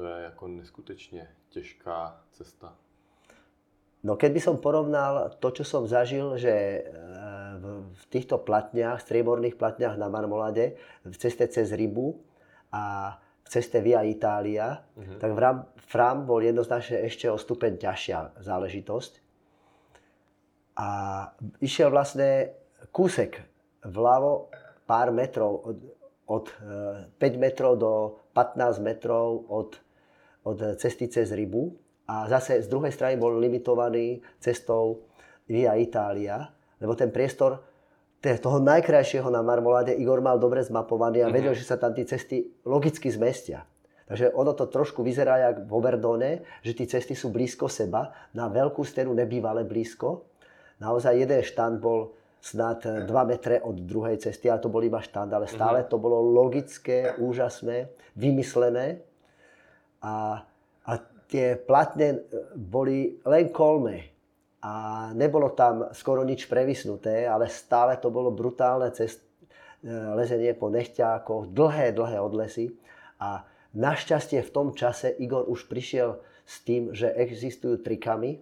[0.00, 2.76] to je jako neskutečně těžká cesta.
[4.00, 6.80] No keď by som porovnal to, čo som zažil, že e,
[7.92, 12.16] v týchto platniach, strieborných platniach na Marmolade, v ceste cez rybu
[12.72, 13.12] a
[13.44, 15.20] v ceste Via Italia, uh-huh.
[15.20, 19.12] tak Fram, Fram bol jednoznačne ešte o stupeň ťažšia záležitosť.
[20.80, 20.88] A
[21.60, 22.56] išiel vlastne
[22.96, 23.36] kúsek
[23.84, 24.48] vľavo
[24.88, 25.78] pár metrov, od,
[26.24, 26.44] od
[27.20, 27.92] 5 e, metrov do
[28.32, 29.76] 15 metrov od,
[30.44, 31.72] od cesty cez rybu.
[32.10, 35.06] A zase z druhej strany bol limitovaný cestou
[35.50, 36.46] Via Italia,
[36.78, 37.58] lebo ten priestor
[38.22, 41.64] toho najkrajšieho na Marmolade Igor mal dobre zmapovaný a vedel, mm-hmm.
[41.64, 43.64] že sa tam tie cesty logicky zmestia.
[44.10, 48.10] Takže ono to trošku vyzerá jak v Oberdone, že tie cesty sú blízko seba.
[48.34, 50.26] Na veľkú stenu nebývale blízko.
[50.82, 55.30] Naozaj jeden štand bol snad 2 metre od druhej cesty, ale to bol iba štand,
[55.30, 55.88] ale stále mhm.
[55.88, 57.86] to bolo logické, úžasné,
[58.18, 59.06] vymyslené.
[60.00, 60.44] A,
[60.86, 60.92] a
[61.28, 62.26] tie platne
[62.56, 64.10] boli len kolme.
[64.60, 64.72] A
[65.16, 69.24] nebolo tam skoro nič prevysnuté, ale stále to bolo brutálne cest,
[69.80, 72.76] e, lezenie po nechťákoch, dlhé, dlhé odlesy.
[73.20, 78.36] A našťastie v tom čase Igor už prišiel s tým, že existujú trikami,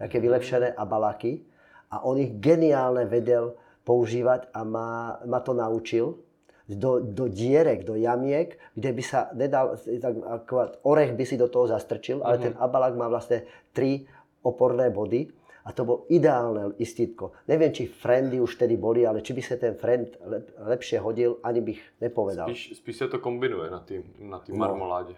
[0.00, 0.24] také mhm.
[0.24, 1.44] vylepšené abalaky,
[1.88, 3.56] a on ich geniálne vedel
[3.88, 6.20] používať a ma, ma to naučil
[6.68, 10.52] do, do dierek, do jamiek, kde by sa nedal, tak ako
[10.84, 12.46] orech by si do toho zastrčil, ale mm-hmm.
[12.52, 14.04] ten abalak má vlastne tri
[14.44, 15.32] oporné body
[15.64, 17.36] a to bol ideálne istítko.
[17.48, 21.40] Neviem, či friendy už tedy boli, ale či by sa ten friend lep, lepšie hodil,
[21.44, 22.48] ani bych nepovedal.
[22.52, 24.64] Spíš, spíš sa to kombinuje na tým, na tým no.
[24.64, 25.12] marmoláde.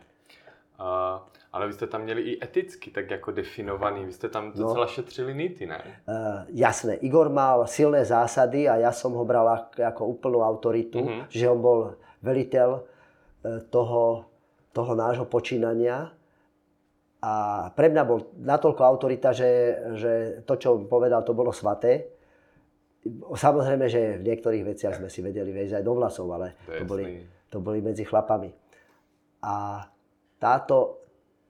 [0.81, 1.23] Uh,
[1.53, 4.53] ale vy jste tam měli i eticky tak jako definovaný, vy jste tam no.
[4.53, 4.87] docela no.
[4.87, 5.83] šetřili nity, ne?
[6.09, 6.15] Uh,
[6.49, 11.27] jasné, Igor mal silné zásady a ja som ho bral ako úplnú autoritu, uh-huh.
[11.29, 12.83] že on bol veliteľ uh,
[13.71, 14.31] toho,
[14.73, 16.15] toho nášho počínania
[17.21, 17.33] a
[17.77, 20.13] pre mňa bol natoľko autorita, že, že
[20.47, 22.17] to, čo on povedal, to bolo svaté.
[23.35, 26.85] Samozrejme, že v niektorých veciach sme si vedeli vejsť aj do vlasov, ale to, to
[26.89, 27.05] boli,
[27.53, 28.49] to boli medzi chlapami.
[29.45, 29.85] A
[30.41, 31.00] táto,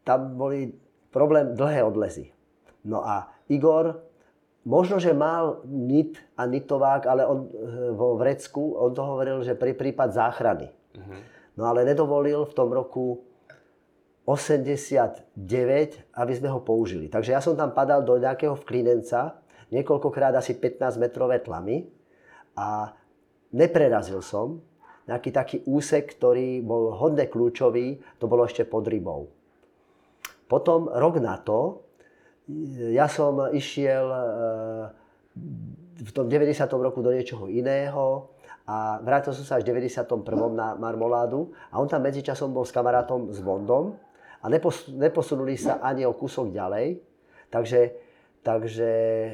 [0.05, 0.75] tam boli
[1.11, 2.33] problém dlhé odlezy.
[2.87, 4.01] No a Igor,
[4.65, 7.49] možno, že mal nit a nitovák, ale on eh,
[7.93, 10.69] vo Vrecku, on to hovoril, že pri prípad záchrany.
[10.97, 11.21] Uh-huh.
[11.61, 13.21] No ale nedovolil v tom roku
[14.25, 15.43] 89,
[16.15, 17.11] aby sme ho použili.
[17.11, 19.43] Takže ja som tam padal do nejakého vklinenca,
[19.75, 21.91] niekoľkokrát asi 15 metrové tlamy
[22.55, 22.95] a
[23.51, 24.63] neprerazil som
[25.11, 29.27] nejaký taký úsek, ktorý bol hodne kľúčový, to bolo ešte pod rybou.
[30.51, 31.87] Potom rok na to,
[32.91, 34.85] ja som išiel eh,
[36.03, 36.59] v tom 90.
[36.83, 38.35] roku do niečoho iného
[38.67, 40.27] a vrátil som sa až v 91.
[40.51, 43.95] na Marmoládu a on tam medzičasom bol s kamarátom s Vondom
[44.41, 44.47] a
[44.91, 46.97] neposunuli sa ani o kúsok ďalej,
[47.53, 47.93] takže,
[48.41, 49.33] takže e,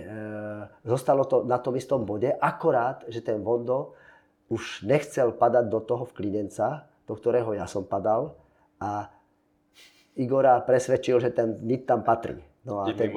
[0.83, 3.95] zostalo to na tom istom bode, akorát, že ten Vondo
[4.51, 8.35] už nechcel padať do toho vklidenca, do ktorého ja som padal
[8.83, 9.14] a
[10.17, 12.41] Igora presvedčil, že ten nit tam patrí.
[12.67, 13.14] No a ten,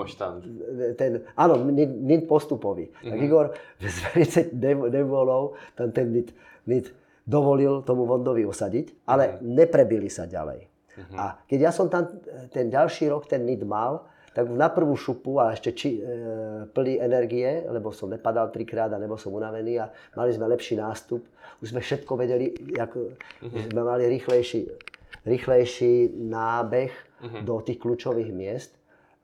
[0.93, 2.93] ten, áno, nit, nit postupový.
[2.93, 3.09] Mm-hmm.
[3.09, 3.25] Tak mhm.
[3.25, 3.45] Igor
[3.81, 4.39] z velice
[4.93, 6.29] nevolov tam ten nit,
[6.69, 6.93] nit
[7.25, 9.49] dovolil tomu Vondovi osadiť, ale mm-hmm.
[9.49, 10.69] neprebili sa ďalej.
[10.69, 11.17] Mm-hmm.
[11.17, 12.05] A keď ja som tam
[12.53, 16.01] ten ďalší rok ten nit mal, tak na prvú šupu a ešte či, e,
[16.69, 21.25] plný energie, lebo som nepadal trikrát a nebo som unavený a mali sme lepší nástup.
[21.59, 23.73] Už sme všetko vedeli, ako, uh-huh.
[23.73, 24.69] sme mali rýchlejší,
[25.25, 27.41] rýchlejší nábeh uh-huh.
[27.43, 28.75] do tých kľúčových miest.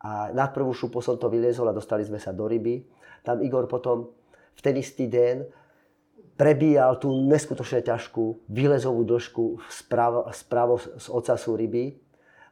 [0.06, 2.86] A na prvú šupu som to vyliezol a dostali sme sa do ryby.
[3.26, 4.12] Tam Igor potom
[4.56, 5.66] v ten istý deň
[6.36, 10.30] prebíjal tú neskutočne ťažkú výlezovú dĺžku spravo,
[11.00, 11.96] z ocasu ryby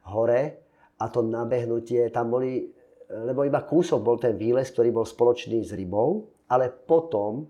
[0.07, 0.63] hore
[0.99, 2.71] a to nabehnutie, tam boli,
[3.11, 7.47] lebo iba kúsok bol ten výlez, ktorý bol spoločný s rybou, ale potom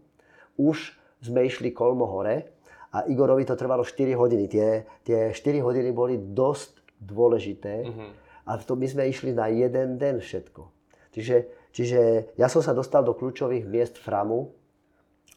[0.57, 2.52] už sme išli kolmo hore
[2.93, 4.45] a Igorovi to trvalo 4 hodiny.
[4.45, 8.09] Tie, tie 4 hodiny boli dosť dôležité mm-hmm.
[8.45, 10.69] a to my sme išli na jeden den všetko.
[11.13, 11.35] Čiže,
[11.73, 11.99] čiže
[12.37, 14.53] ja som sa dostal do kľúčových miest Framu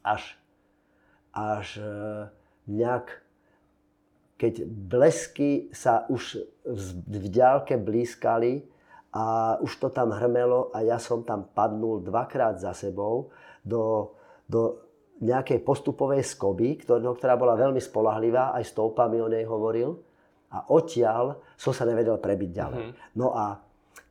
[0.04, 0.36] až,
[1.32, 1.92] až e,
[2.68, 3.24] nejak,
[4.36, 6.44] keď blesky sa už
[7.08, 8.68] v diálke blízkali
[9.16, 13.32] a už to tam hrmelo a ja som tam padnul dvakrát za sebou
[13.64, 14.12] do,
[14.44, 14.85] do
[15.20, 19.96] nejakej postupovej skoby, ktorá bola veľmi spolahlivá, aj s toupami o nej hovoril.
[20.52, 22.82] A odtiaľ som sa nevedel prebiť ďalej.
[22.84, 23.16] Mm-hmm.
[23.18, 23.58] No a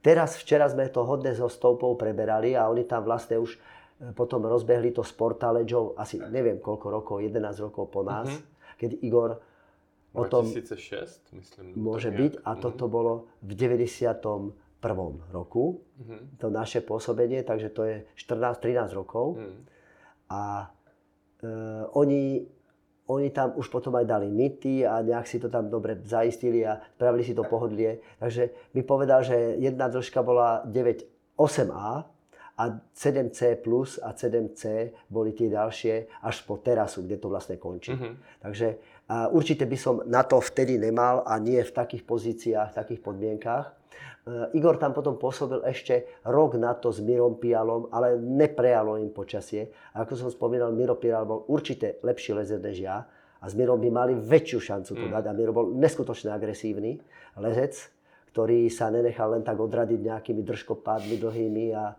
[0.01, 4.43] teraz, včera sme to hodne so stoupou preberali a oni tam vlastne už e, potom
[4.43, 8.75] rozbehli to sportáleďov asi neviem koľko rokov, 11 rokov po nás, mm-hmm.
[8.81, 9.31] keď Igor
[10.11, 10.43] o tom...
[10.49, 11.65] 2006, myslím.
[11.77, 12.43] Môže byť.
[12.43, 12.63] A mm-hmm.
[12.65, 14.51] toto bolo v 91.
[15.31, 16.41] roku, mm-hmm.
[16.41, 19.39] to naše pôsobenie, takže to je 14-13 rokov.
[19.39, 19.61] Mm-hmm.
[20.29, 20.73] A
[21.93, 22.47] oni
[23.05, 26.81] oni tam už potom aj dali mity a nejak si to tam dobre zaistili a
[26.97, 28.01] spravili si to pohodlie.
[28.17, 32.01] Takže mi povedal, že jedna dĺžka bola 9, 8A
[32.55, 32.63] a
[32.97, 37.93] 7C plus a 7C boli tie ďalšie až po terasu, kde to vlastne končí.
[37.93, 38.41] Mm-hmm.
[38.41, 38.67] Takže
[39.05, 43.01] a určite by som na to vtedy nemal a nie v takých pozíciách, v takých
[43.05, 43.65] podmienkách.
[44.25, 49.13] E, Igor tam potom pôsobil ešte rok na to s Mirom Pialom, ale neprejalo im
[49.13, 49.69] počasie.
[49.93, 53.05] A ako som spomínal, Miro Pial bol určite lepší lezec než ja.
[53.37, 55.13] A s Mirom by mali väčšiu šancu to mm.
[55.13, 55.23] dať.
[55.29, 56.97] A Miro bol neskutočne agresívny
[57.37, 57.77] lezec,
[58.33, 61.93] ktorý sa nenechal len tak odradiť nejakými držkopádmi dlhými a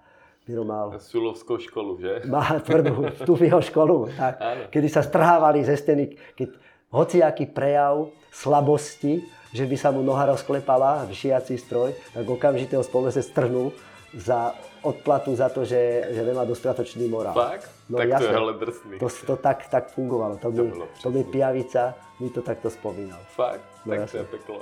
[0.50, 0.98] Miro mal...
[0.98, 2.12] Sulovskú školu, že?
[2.26, 4.10] Má tvrdú, tú jeho školu.
[4.14, 6.54] Tak, kedy sa strhávali ze steny, keď
[6.90, 9.24] hociaký prejav slabosti
[9.56, 13.72] že by sa mu noha rozklepala, šiací stroj, tak okamžite ho spolese strhnul
[14.12, 14.52] za
[14.84, 17.32] odplatu za to, že, že nemá dostatočný morál.
[17.32, 17.72] Fakt?
[17.88, 18.94] No, tak jasne, to je ale drsný.
[19.00, 20.36] To, to tak, tak fungovalo.
[20.38, 20.70] To, to, mi,
[21.02, 23.18] to mi Pijavica mi to takto spomínal.
[23.32, 23.64] Fakt?
[23.88, 24.12] No, tak jasne.
[24.12, 24.58] to je peklo.